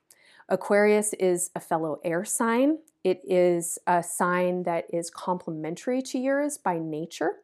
Aquarius 0.47 1.13
is 1.13 1.51
a 1.55 1.59
fellow 1.59 1.99
air 2.03 2.25
sign. 2.25 2.79
It 3.03 3.21
is 3.23 3.77
a 3.87 4.03
sign 4.03 4.63
that 4.63 4.85
is 4.91 5.09
complementary 5.09 6.01
to 6.03 6.17
yours 6.17 6.57
by 6.57 6.79
nature. 6.79 7.37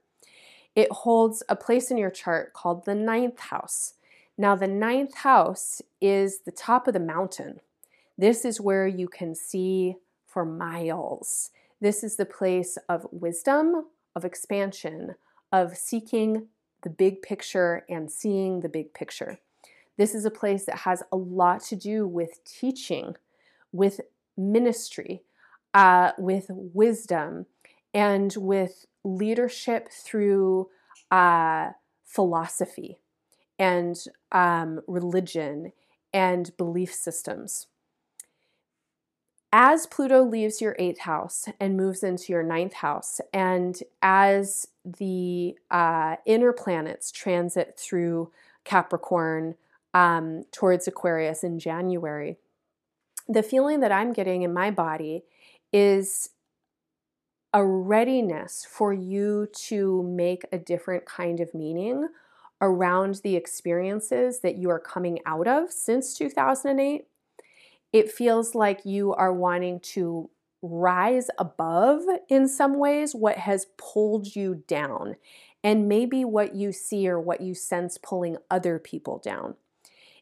It 0.76 0.92
holds 0.92 1.42
a 1.48 1.56
place 1.56 1.92
in 1.92 1.98
your 1.98 2.10
chart 2.10 2.54
called 2.54 2.86
the 2.86 2.96
ninth 2.96 3.40
house. 3.40 3.94
Now, 4.38 4.56
the 4.56 4.68
ninth 4.68 5.16
house 5.16 5.82
is 6.02 6.42
the 6.42 6.52
top 6.52 6.88
of 6.88 6.94
the 6.94 7.00
mountain. 7.00 7.62
This 8.18 8.44
is 8.44 8.60
where 8.60 8.88
you 8.88 9.08
can 9.08 9.36
see 9.36 9.96
for 10.26 10.44
miles. 10.44 11.52
This 11.80 12.04
is 12.04 12.18
the 12.18 12.26
place 12.26 12.78
of 12.90 13.08
wisdom, 13.12 13.86
of 14.16 14.26
expansion, 14.26 15.16
of 15.52 15.78
seeking 15.78 16.48
the 16.86 16.90
big 16.90 17.22
picture 17.22 17.84
and 17.90 18.10
seeing 18.10 18.62
the 18.62 18.70
big 18.70 18.94
picture. 18.94 19.40
This 19.98 20.14
is 20.14 20.24
a 20.24 20.32
place 20.32 20.66
that 20.66 20.80
has 20.80 21.04
a 21.12 21.18
lot 21.18 21.62
to 21.66 21.76
do 21.76 22.08
with 22.08 22.40
teaching, 22.46 23.16
with 23.74 24.00
ministry, 24.38 25.24
uh, 25.74 26.12
with 26.18 26.46
wisdom, 26.50 27.48
and 27.94 28.34
with 28.38 28.86
leadership 29.04 29.90
through 29.92 30.70
uh, 31.10 31.72
philosophy 32.06 33.00
and 33.58 33.96
um, 34.32 34.82
religion 34.88 35.72
and 36.14 36.56
belief 36.56 36.94
systems. 36.94 37.68
As 39.58 39.88
Pluto 39.88 40.22
leaves 40.22 40.60
your 40.60 40.76
eighth 40.78 41.00
house 41.00 41.48
and 41.62 41.78
moves 41.78 42.04
into 42.04 42.34
your 42.34 42.44
ninth 42.44 42.74
house, 42.74 43.22
and 43.32 43.80
as 44.02 44.68
the 44.84 45.56
uh, 45.72 46.18
inner 46.26 46.52
planets 46.52 47.10
transit 47.10 47.80
through 47.80 48.34
Capricorn 48.66 49.56
um, 49.94 50.44
towards 50.52 50.90
Aquarius 50.90 51.42
in 51.42 51.58
January, 51.58 52.36
the 53.30 53.42
feeling 53.42 53.80
that 53.80 53.94
I'm 53.94 54.12
getting 54.12 54.42
in 54.42 54.54
my 54.54 54.72
body 54.72 55.24
is 55.72 56.32
a 57.54 57.66
readiness 57.66 58.68
for 58.70 58.92
you 58.92 59.48
to 59.68 60.04
make 60.04 60.44
a 60.52 60.58
different 60.58 61.06
kind 61.06 61.40
of 61.40 61.54
meaning 61.54 62.10
around 62.60 63.22
the 63.24 63.38
experiences 63.38 64.42
that 64.42 64.58
you 64.58 64.70
are 64.70 64.82
coming 64.82 65.20
out 65.26 65.48
of 65.48 65.72
since 65.72 66.14
2008. 66.14 67.06
It 67.96 68.12
feels 68.12 68.54
like 68.56 68.86
you 68.86 69.14
are 69.14 69.32
wanting 69.32 69.80
to 69.94 70.30
rise 70.62 71.30
above 71.40 72.02
in 72.28 72.46
some 72.50 72.78
ways 72.78 73.16
what 73.16 73.38
has 73.38 73.68
pulled 73.78 74.36
you 74.36 74.66
down, 74.68 75.16
and 75.64 75.88
maybe 75.88 76.26
what 76.26 76.54
you 76.54 76.74
see 76.74 77.08
or 77.08 77.22
what 77.22 77.40
you 77.40 77.54
sense 77.54 77.98
pulling 77.98 78.36
other 78.52 78.80
people 78.80 79.20
down. 79.20 79.56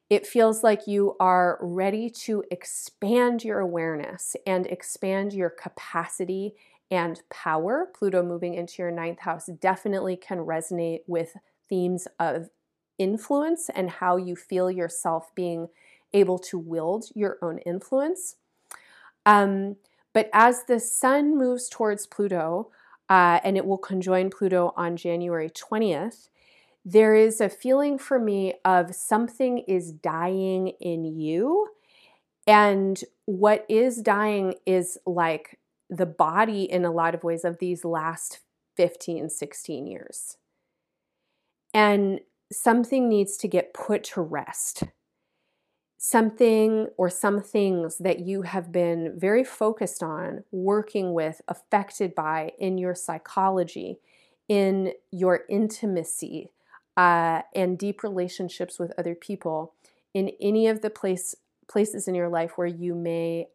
It 0.07 0.27
feels 0.27 0.63
like 0.63 0.85
you 0.85 1.15
are 1.19 1.57
ready 1.63 2.11
to 2.11 2.43
expand 2.51 3.43
your 3.43 3.57
awareness 3.57 4.35
and 4.45 4.67
expand 4.67 5.33
your 5.33 5.49
capacity 5.49 6.53
and 6.91 7.23
power. 7.31 7.87
Pluto 7.97 8.21
moving 8.21 8.53
into 8.53 8.83
your 8.83 8.91
ninth 8.91 9.21
house 9.21 9.47
definitely 9.47 10.15
can 10.15 10.45
resonate 10.45 10.99
with 11.07 11.37
themes 11.67 12.07
of 12.19 12.51
influence 12.99 13.67
and 13.73 13.89
how 13.89 14.17
you 14.17 14.35
feel 14.35 14.69
yourself 14.69 15.33
being 15.33 15.69
able 16.13 16.39
to 16.39 16.57
wield 16.57 17.05
your 17.15 17.37
own 17.41 17.59
influence. 17.59 18.35
Um, 19.25 19.77
but 20.13 20.29
as 20.33 20.63
the 20.65 20.79
sun 20.79 21.37
moves 21.37 21.69
towards 21.69 22.05
Pluto, 22.05 22.69
uh, 23.09 23.39
and 23.43 23.57
it 23.57 23.65
will 23.65 23.77
conjoin 23.77 24.29
Pluto 24.29 24.73
on 24.75 24.95
January 24.95 25.49
20th, 25.49 26.29
there 26.85 27.15
is 27.15 27.39
a 27.39 27.49
feeling 27.49 27.97
for 27.97 28.19
me 28.19 28.55
of 28.65 28.93
something 28.93 29.59
is 29.59 29.91
dying 29.91 30.69
in 30.79 31.05
you. 31.05 31.69
And 32.45 33.01
what 33.25 33.65
is 33.69 34.01
dying 34.01 34.55
is 34.65 34.97
like 35.05 35.59
the 35.89 36.05
body 36.05 36.63
in 36.63 36.83
a 36.83 36.91
lot 36.91 37.15
of 37.15 37.23
ways 37.23 37.45
of 37.45 37.59
these 37.59 37.85
last 37.85 38.39
15, 38.75 39.29
16 39.29 39.87
years. 39.87 40.37
And 41.73 42.19
something 42.51 43.07
needs 43.07 43.37
to 43.37 43.47
get 43.47 43.73
put 43.73 44.03
to 44.03 44.21
rest. 44.21 44.83
Something 46.05 46.87
or 46.97 47.09
some 47.09 47.41
things 47.41 47.97
that 47.99 48.19
you 48.19 48.41
have 48.41 48.73
been 48.73 49.13
very 49.15 49.45
focused 49.45 50.03
on, 50.03 50.43
working 50.51 51.13
with, 51.13 51.39
affected 51.47 52.13
by 52.13 52.51
in 52.59 52.77
your 52.77 52.93
psychology, 52.93 53.99
in 54.49 54.91
your 55.11 55.45
intimacy, 55.47 56.51
uh, 56.97 57.43
and 57.55 57.77
deep 57.77 58.03
relationships 58.03 58.77
with 58.77 58.91
other 58.97 59.15
people, 59.15 59.75
in 60.13 60.33
any 60.41 60.67
of 60.67 60.81
the 60.81 60.89
place, 60.89 61.35
places 61.69 62.05
in 62.05 62.15
your 62.15 62.27
life 62.27 62.57
where 62.57 62.67
you 62.67 62.93
may 62.93 63.47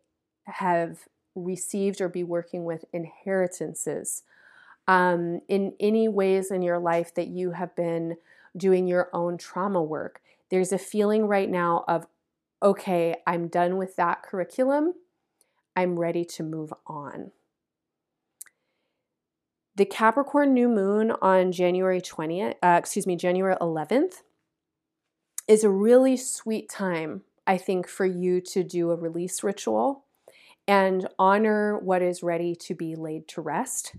have 0.47 1.01
received 1.35 2.01
or 2.01 2.09
be 2.09 2.25
working 2.25 2.65
with 2.65 2.87
inheritances. 2.95 4.23
Um, 4.87 5.43
in 5.49 5.75
any 5.79 6.09
ways 6.09 6.51
in 6.51 6.63
your 6.63 6.79
life 6.79 7.15
that 7.15 7.29
you 7.29 7.51
have 7.51 7.77
been 7.77 8.17
doing 8.57 8.87
your 8.87 9.11
own 9.13 9.37
trauma 9.37 9.83
work, 9.83 10.23
there's 10.49 10.73
a 10.73 10.79
feeling 10.79 11.27
right 11.27 11.51
now 11.51 11.85
of, 11.87 12.07
okay, 12.63 13.17
I'm 13.27 13.49
done 13.49 13.77
with 13.77 13.97
that 13.97 14.23
curriculum. 14.23 14.95
I'm 15.77 15.99
ready 15.99 16.25
to 16.25 16.43
move 16.43 16.73
on. 16.87 17.33
The 19.77 19.85
Capricorn 19.85 20.55
new 20.55 20.69
moon 20.69 21.13
on 21.23 21.53
January 21.53 22.01
20th, 22.01 22.55
uh, 22.63 22.77
excuse 22.79 23.07
me, 23.07 23.15
January 23.15 23.55
11th 23.61 24.23
is 25.47 25.63
a 25.63 25.71
really 25.71 26.17
sweet 26.17 26.69
time, 26.69 27.23
I 27.47 27.59
think, 27.59 27.87
for 27.87 28.05
you 28.05 28.41
to 28.41 28.65
do 28.65 28.91
a 28.91 28.97
release 28.97 29.45
ritual 29.45 30.05
and 30.67 31.09
honor 31.19 31.79
what 31.79 32.03
is 32.03 32.23
ready 32.23 32.57
to 32.57 32.75
be 32.75 32.97
laid 32.97 33.29
to 33.29 33.41
rest. 33.41 33.95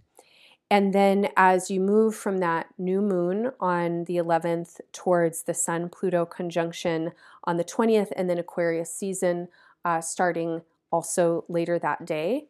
And 0.71 0.93
then 0.93 1.29
as 1.35 1.71
you 1.71 1.79
move 1.79 2.15
from 2.15 2.37
that 2.37 2.67
new 2.77 3.01
moon 3.01 3.51
on 3.59 4.03
the 4.03 4.17
11th 4.17 4.79
towards 4.91 5.43
the 5.43 5.53
Sun 5.53 5.89
Pluto 5.89 6.25
conjunction 6.25 7.11
on 7.45 7.57
the 7.57 7.63
20th, 7.63 8.11
and 8.15 8.29
then 8.29 8.37
Aquarius 8.37 8.93
season 8.93 9.47
uh, 9.83 10.01
starting 10.01 10.61
also 10.91 11.43
later 11.47 11.79
that 11.79 12.05
day. 12.05 12.47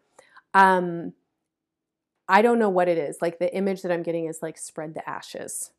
Um, 0.53 1.13
I 2.27 2.41
don't 2.41 2.59
know 2.59 2.69
what 2.69 2.87
it 2.87 2.97
is. 2.97 3.21
Like 3.21 3.39
the 3.39 3.53
image 3.55 3.81
that 3.81 3.91
I'm 3.91 4.03
getting 4.03 4.25
is 4.25 4.39
like 4.41 4.57
spread 4.57 4.93
the 4.93 5.07
ashes 5.09 5.71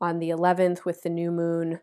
on 0.00 0.20
the 0.20 0.30
11th 0.30 0.84
with 0.84 1.02
the 1.02 1.10
new 1.10 1.30
moon 1.30 1.80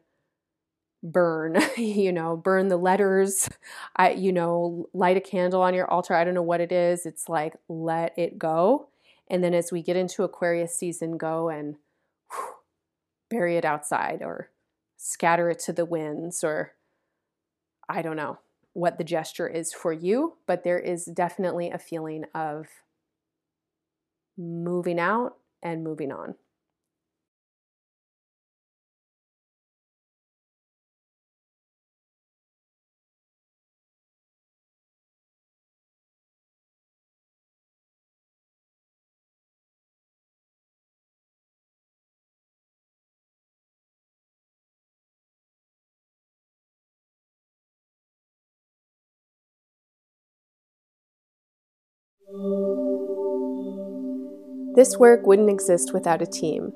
burn 1.04 1.58
you 1.78 2.12
know 2.12 2.36
burn 2.36 2.68
the 2.68 2.78
letters 2.78 3.48
i 3.96 4.12
you 4.12 4.32
know 4.32 4.90
light 4.94 5.18
a 5.18 5.22
candle 5.22 5.62
on 5.62 5.74
your 5.74 5.90
altar 5.92 6.16
i 6.16 6.24
don't 6.24 6.34
know 6.34 6.42
what 6.42 6.62
it 6.62 6.72
is 6.72 7.06
it's 7.06 7.30
like 7.30 7.56
let 7.70 8.18
it 8.18 8.40
go 8.40 8.88
and 9.30 9.44
then 9.44 9.54
as 9.54 9.72
we 9.72 9.82
get 9.82 9.96
into 9.96 10.24
aquarius 10.24 10.78
season 10.78 11.18
go 11.18 11.50
and 11.50 11.76
whew, 12.32 12.56
bury 13.30 13.58
it 13.58 13.66
outside 13.66 14.22
or 14.22 14.50
scatter 14.98 15.50
it 15.50 15.60
to 15.60 15.74
the 15.74 15.86
winds 15.86 16.44
or 16.44 16.74
i 17.90 18.02
don't 18.02 18.18
know 18.18 18.40
what 18.74 18.98
the 18.98 19.04
gesture 19.04 19.48
is 19.48 19.74
for 19.74 19.94
you 19.94 20.34
but 20.48 20.64
there 20.64 20.80
is 20.80 21.06
definitely 21.06 21.70
a 21.70 21.78
feeling 21.78 22.26
of 22.34 22.68
moving 24.38 25.00
out 25.00 25.36
and 25.64 25.84
moving 25.84 26.12
on 26.12 26.36
This 54.76 54.98
work 54.98 55.28
wouldn't 55.28 55.52
exist 55.52 55.94
without 55.94 56.24
a 56.24 56.26
team. 56.26 56.74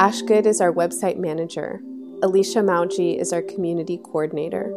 Ash 0.00 0.20
Good 0.22 0.46
is 0.46 0.60
our 0.60 0.72
website 0.72 1.16
manager. 1.16 1.80
Alisha 2.22 2.64
Mawji 2.64 3.16
is 3.16 3.32
our 3.32 3.42
community 3.42 3.98
coordinator. 3.98 4.72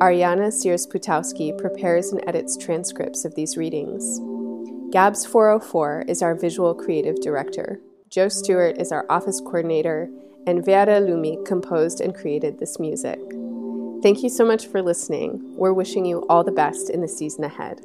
Ariana 0.00 0.48
Sierzputowski 0.48 1.56
prepares 1.56 2.10
and 2.10 2.20
edits 2.26 2.56
transcripts 2.56 3.24
of 3.24 3.36
these 3.36 3.56
readings. 3.56 4.18
Gabs404 4.92 6.08
is 6.08 6.20
our 6.20 6.34
visual 6.34 6.74
creative 6.74 7.20
director. 7.20 7.78
Joe 8.10 8.28
Stewart 8.28 8.78
is 8.78 8.90
our 8.90 9.06
office 9.08 9.40
coordinator, 9.40 10.08
and 10.48 10.64
Vera 10.64 11.00
Lumi 11.00 11.46
composed 11.46 12.00
and 12.00 12.12
created 12.12 12.58
this 12.58 12.80
music. 12.80 13.20
Thank 14.02 14.24
you 14.24 14.28
so 14.28 14.44
much 14.44 14.66
for 14.66 14.82
listening. 14.82 15.54
We're 15.56 15.72
wishing 15.72 16.04
you 16.04 16.26
all 16.28 16.42
the 16.42 16.50
best 16.50 16.90
in 16.90 17.02
the 17.02 17.08
season 17.08 17.44
ahead. 17.44 17.82